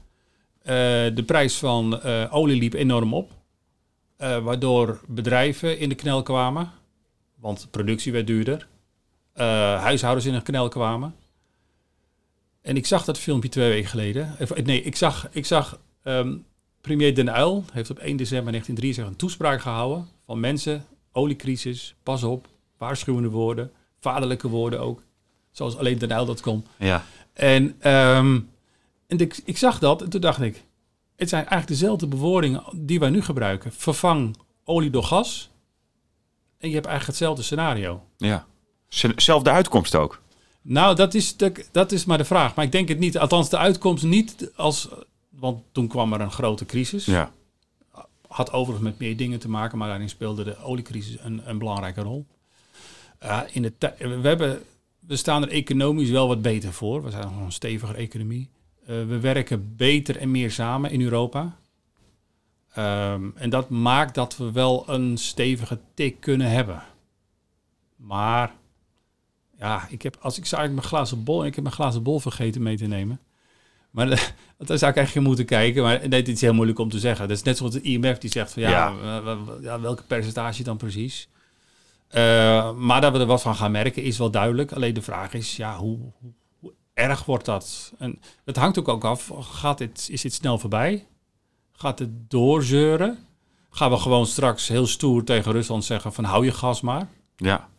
Eh, 0.64 0.76
de 1.14 1.24
prijs 1.26 1.56
van 1.56 2.02
eh, 2.02 2.36
olie 2.36 2.60
liep 2.60 2.74
enorm 2.74 3.14
op. 3.14 3.32
eh, 4.24 4.38
waardoor 4.44 5.00
bedrijven 5.08 5.80
in 5.80 5.90
de 5.90 5.96
knel 5.96 6.24
kwamen. 6.24 6.72
Want 7.36 7.68
productie 7.72 8.12
werd 8.12 8.28
duurder. 8.28 8.68
Eh, 9.34 9.46
huishoudens 9.82 10.26
in 10.26 10.34
de 10.34 10.42
knel 10.42 10.68
kwamen. 10.68 11.16
En 12.62 12.78
ik 12.78 12.86
zag 12.86 13.06
dat 13.06 13.20
filmpje 13.20 13.50
twee 13.50 13.70
weken 13.70 13.90
geleden. 13.90 14.36
Of, 14.40 14.64
nee, 14.64 14.82
ik 14.82 14.96
zag, 14.96 15.28
ik 15.32 15.46
zag 15.46 15.80
ehm, 16.04 16.36
premier 16.82 17.16
Den 17.16 17.28
Uyl 17.28 17.64
heeft 17.74 17.90
op 17.90 17.98
1 17.98 18.18
december 18.18 18.52
1973 18.52 19.08
een 19.08 19.16
toespraak 19.16 19.62
gehouden 19.62 20.08
van 20.26 20.40
mensen, 20.40 20.86
oliecrisis, 21.12 21.96
pas 22.04 22.24
op, 22.24 22.48
waarschuwende 22.78 23.30
woorden, 23.30 23.72
vaderlijke 24.00 24.48
woorden 24.48 24.80
ook, 24.80 25.04
zoals 25.52 25.78
alleen 25.78 25.98
Den 25.98 26.12
Uyl 26.12 26.26
dat 26.26 26.42
kon. 26.42 26.66
Ja. 26.78 27.06
En, 27.34 27.76
ehm, 27.80 28.40
en 29.08 29.18
ik, 29.18 29.42
ik 29.46 29.58
zag 29.58 29.80
dat 29.80 30.02
en 30.02 30.10
toen 30.10 30.22
dacht 30.22 30.42
ik, 30.42 30.64
het 31.24 31.32
zijn 31.32 31.48
eigenlijk 31.48 31.80
dezelfde 31.80 32.08
bewoordingen 32.08 32.64
die 32.74 33.00
wij 33.00 33.10
nu 33.10 33.22
gebruiken. 33.22 33.72
Vervang 33.72 34.38
olie 34.64 34.90
door 34.90 35.04
gas 35.04 35.50
en 36.58 36.70
je 36.70 36.76
hebt 36.76 36.88
eigenlijk 36.88 37.18
hetzelfde 37.18 37.44
scenario. 37.44 38.04
ja. 38.18 38.46
Zelfde 39.16 39.50
uitkomst 39.50 39.96
ook. 39.96 40.22
Nou, 40.62 40.96
dat 40.96 41.14
is, 41.14 41.38
de, 41.38 41.66
dat 41.72 41.92
is 41.92 42.06
maar 42.06 42.18
de 42.18 42.26
vraag. 42.26 42.56
Maar 42.56 42.66
ik 42.66 42.72
denk 42.72 42.88
het 42.88 43.00
niet. 43.00 43.18
Althans, 43.18 43.50
de 43.50 43.58
uitkomst 43.58 44.04
niet 44.04 44.52
als... 44.56 44.90
Want 45.30 45.64
toen 45.72 45.88
kwam 45.88 46.14
er 46.14 46.22
een 46.22 46.32
grote 46.32 46.66
crisis. 46.66 47.06
Ja. 47.06 47.32
Had 48.28 48.52
overigens 48.52 48.90
met 48.90 49.00
meer 49.00 49.18
dingen 49.18 49.40
te 49.40 49.50
maken, 49.50 49.78
maar 49.78 49.88
daarin 49.88 50.10
speelde 50.10 50.44
de 50.44 50.64
oliecrisis 50.64 51.18
een, 51.20 51.42
een 51.46 51.58
belangrijke 51.58 52.02
rol. 52.02 52.26
Uh, 53.24 53.42
in 53.52 53.62
de 53.62 53.74
we, 53.98 54.28
hebben, 54.28 54.62
we 55.00 55.16
staan 55.16 55.42
er 55.42 55.50
economisch 55.50 56.10
wel 56.10 56.28
wat 56.28 56.42
beter 56.42 56.74
voor. 56.74 57.04
We 57.04 57.10
zijn 57.10 57.24
nog 57.24 57.46
een 57.46 57.52
steviger 57.52 57.96
economie. 57.96 58.50
Uh, 58.84 58.88
we 58.88 59.20
werken 59.20 59.76
beter 59.76 60.18
en 60.18 60.32
meer 60.32 60.52
samen 60.52 60.92
in 60.92 61.02
Europa. 61.02 61.56
Um, 62.78 63.34
en 63.36 63.50
dat 63.50 63.70
maakt 63.70 64.16
dat 64.16 64.38
we 64.38 64.52
wel 64.52 64.90
een 64.90 65.18
stevige 65.18 65.80
tik 65.94 66.20
kunnen 66.20 66.50
hebben. 66.50 66.84
Maar 67.96 68.54
ja, 69.58 69.88
ik 69.90 70.02
heb, 70.02 70.18
als 70.20 70.38
ik 70.38 70.46
zou 70.46 70.62
eigenlijk 70.62 70.90
mijn 70.90 71.04
glazen 71.04 71.24
bol, 71.24 71.46
ik 71.46 71.56
heb 71.56 71.64
mijn 71.64 71.76
glazen 71.76 72.04
bol 72.04 72.20
vergeten 72.20 72.62
mee 72.62 72.78
te 72.78 72.86
nemen. 72.86 73.20
Maar 73.92 74.08
daar 74.58 74.78
zou 74.78 74.92
ik 74.92 74.98
eigenlijk 74.98 75.28
moeten 75.28 75.46
kijken. 75.46 75.84
Maar 75.84 76.00
nee, 76.00 76.24
dit 76.24 76.36
is 76.36 76.42
heel 76.42 76.54
moeilijk 76.54 76.80
om 76.80 76.90
te 76.90 77.00
zeggen. 77.00 77.28
Dat 77.28 77.38
is 77.38 77.44
net 77.44 77.58
zoals 77.58 77.74
de 77.74 77.82
IMF 77.82 78.18
die 78.18 78.30
zegt 78.30 78.54
van 78.54 78.62
ja, 78.62 78.94
ja. 79.62 79.80
welke 79.80 80.04
percentage 80.04 80.64
dan 80.64 80.78
precies. 80.78 81.28
Uh, 82.16 82.74
maar 82.74 83.02
dat 83.02 83.14
we 83.14 83.20
er 83.20 83.26
wat 83.26 83.42
van 83.42 83.56
gaan 83.56 83.72
merken 83.72 84.04
is 84.04 84.18
wel 84.18 84.32
duidelijk. 84.32 84.72
Alleen 84.72 84.94
de 84.94 85.02
vraag 85.02 85.34
is, 85.34 85.56
ja, 85.56 85.78
hoe 85.78 86.00
erg 86.94 87.26
wordt 87.26 87.46
dat? 87.46 87.94
En 87.98 88.22
het 88.46 88.56
hangt 88.56 88.80
ook, 88.80 88.88
ook 88.88 89.04
af, 89.04 89.32
gaat 89.40 89.78
dit, 89.78 90.08
is 90.12 90.22
dit 90.22 90.34
snel 90.34 90.60
voorbij? 90.60 91.08
Gaat 91.72 92.00
het 92.00 92.30
doorzeuren? 92.30 93.28
Gaan 93.70 93.92
we 93.92 93.98
gewoon 93.98 94.26
straks 94.26 94.68
heel 94.68 94.88
stoer 94.88 95.24
tegen 95.24 95.52
Rusland 95.52 95.86
zeggen 95.86 96.14
van 96.14 96.24
hou 96.24 96.46
je 96.46 96.52
gas 96.52 96.82
maar? 96.82 97.08
Ja. 97.36 97.70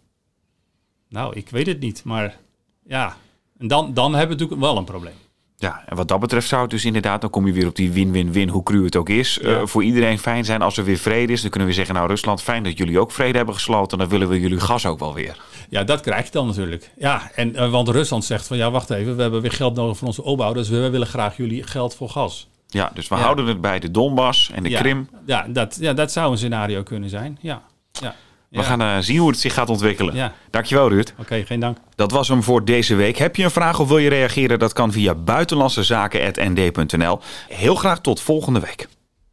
Nou, 1.08 1.36
ik 1.36 1.48
weet 1.48 1.66
het 1.66 1.80
niet, 1.80 2.04
maar 2.04 2.40
ja. 2.86 3.16
En 3.58 3.68
dan, 3.68 3.94
dan 3.94 4.14
hebben 4.14 4.36
we 4.36 4.42
natuurlijk 4.42 4.60
wel 4.60 4.76
een 4.76 4.84
probleem. 4.84 5.16
Ja, 5.64 5.82
en 5.86 5.96
wat 5.96 6.08
dat 6.08 6.20
betreft 6.20 6.48
zou 6.48 6.62
het 6.62 6.70
dus 6.70 6.84
inderdaad, 6.84 7.20
dan 7.20 7.30
kom 7.30 7.46
je 7.46 7.52
weer 7.52 7.66
op 7.66 7.76
die 7.76 7.92
win-win-win, 7.92 8.48
hoe 8.48 8.62
cru 8.62 8.84
het 8.84 8.96
ook 8.96 9.08
is. 9.08 9.38
Ja. 9.42 9.48
Uh, 9.48 9.66
voor 9.66 9.84
iedereen 9.84 10.18
fijn 10.18 10.44
zijn 10.44 10.62
als 10.62 10.76
er 10.76 10.84
weer 10.84 10.96
vrede 10.96 11.32
is. 11.32 11.40
Dan 11.40 11.50
kunnen 11.50 11.68
we 11.68 11.74
zeggen, 11.74 11.94
nou 11.94 12.08
Rusland, 12.08 12.42
fijn 12.42 12.62
dat 12.62 12.78
jullie 12.78 13.00
ook 13.00 13.12
vrede 13.12 13.36
hebben 13.36 13.54
gesloten. 13.54 13.98
Dan 13.98 14.08
willen 14.08 14.28
we 14.28 14.40
jullie 14.40 14.60
gas 14.60 14.86
ook 14.86 14.98
wel 14.98 15.14
weer. 15.14 15.36
Ja, 15.68 15.84
dat 15.84 16.00
krijg 16.00 16.24
je 16.24 16.30
dan 16.30 16.46
natuurlijk. 16.46 16.90
Ja, 16.96 17.30
en 17.34 17.50
uh, 17.50 17.70
want 17.70 17.88
Rusland 17.88 18.24
zegt 18.24 18.46
van, 18.46 18.56
ja 18.56 18.70
wacht 18.70 18.90
even, 18.90 19.16
we 19.16 19.22
hebben 19.22 19.40
weer 19.40 19.52
geld 19.52 19.74
nodig 19.74 19.96
voor 19.96 20.06
onze 20.06 20.22
opbouw. 20.22 20.52
Dus 20.52 20.68
we 20.68 20.90
willen 20.90 21.06
graag 21.06 21.36
jullie 21.36 21.62
geld 21.62 21.94
voor 21.94 22.08
gas. 22.08 22.48
Ja, 22.66 22.90
dus 22.94 23.08
we 23.08 23.14
ja. 23.14 23.20
houden 23.20 23.46
het 23.46 23.60
bij 23.60 23.78
de 23.78 23.90
Donbass 23.90 24.50
en 24.50 24.62
de 24.62 24.68
ja. 24.68 24.80
Krim. 24.80 25.08
Ja 25.26 25.46
dat, 25.48 25.76
ja, 25.80 25.92
dat 25.92 26.12
zou 26.12 26.30
een 26.30 26.38
scenario 26.38 26.82
kunnen 26.82 27.08
zijn. 27.08 27.38
Ja, 27.40 27.62
ja. 27.92 28.14
We 28.54 28.62
gaan 28.62 28.82
uh, 28.82 28.96
zien 29.00 29.18
hoe 29.18 29.30
het 29.30 29.38
zich 29.38 29.54
gaat 29.54 29.68
ontwikkelen. 29.68 30.14
Ja. 30.14 30.32
Dankjewel, 30.50 30.88
Ruud. 30.88 31.10
Oké, 31.12 31.20
okay, 31.20 31.44
geen 31.44 31.60
dank. 31.60 31.78
Dat 31.94 32.10
was 32.10 32.28
hem 32.28 32.42
voor 32.42 32.64
deze 32.64 32.94
week. 32.94 33.16
Heb 33.16 33.36
je 33.36 33.44
een 33.44 33.50
vraag 33.50 33.80
of 33.80 33.88
wil 33.88 33.98
je 33.98 34.08
reageren? 34.08 34.58
Dat 34.58 34.72
kan 34.72 34.92
via 34.92 35.14
buitenlandsezaken.nd.nl. 35.14 37.20
Heel 37.48 37.74
graag 37.74 38.00
tot 38.00 38.20
volgende 38.20 38.60
week. 38.60 38.88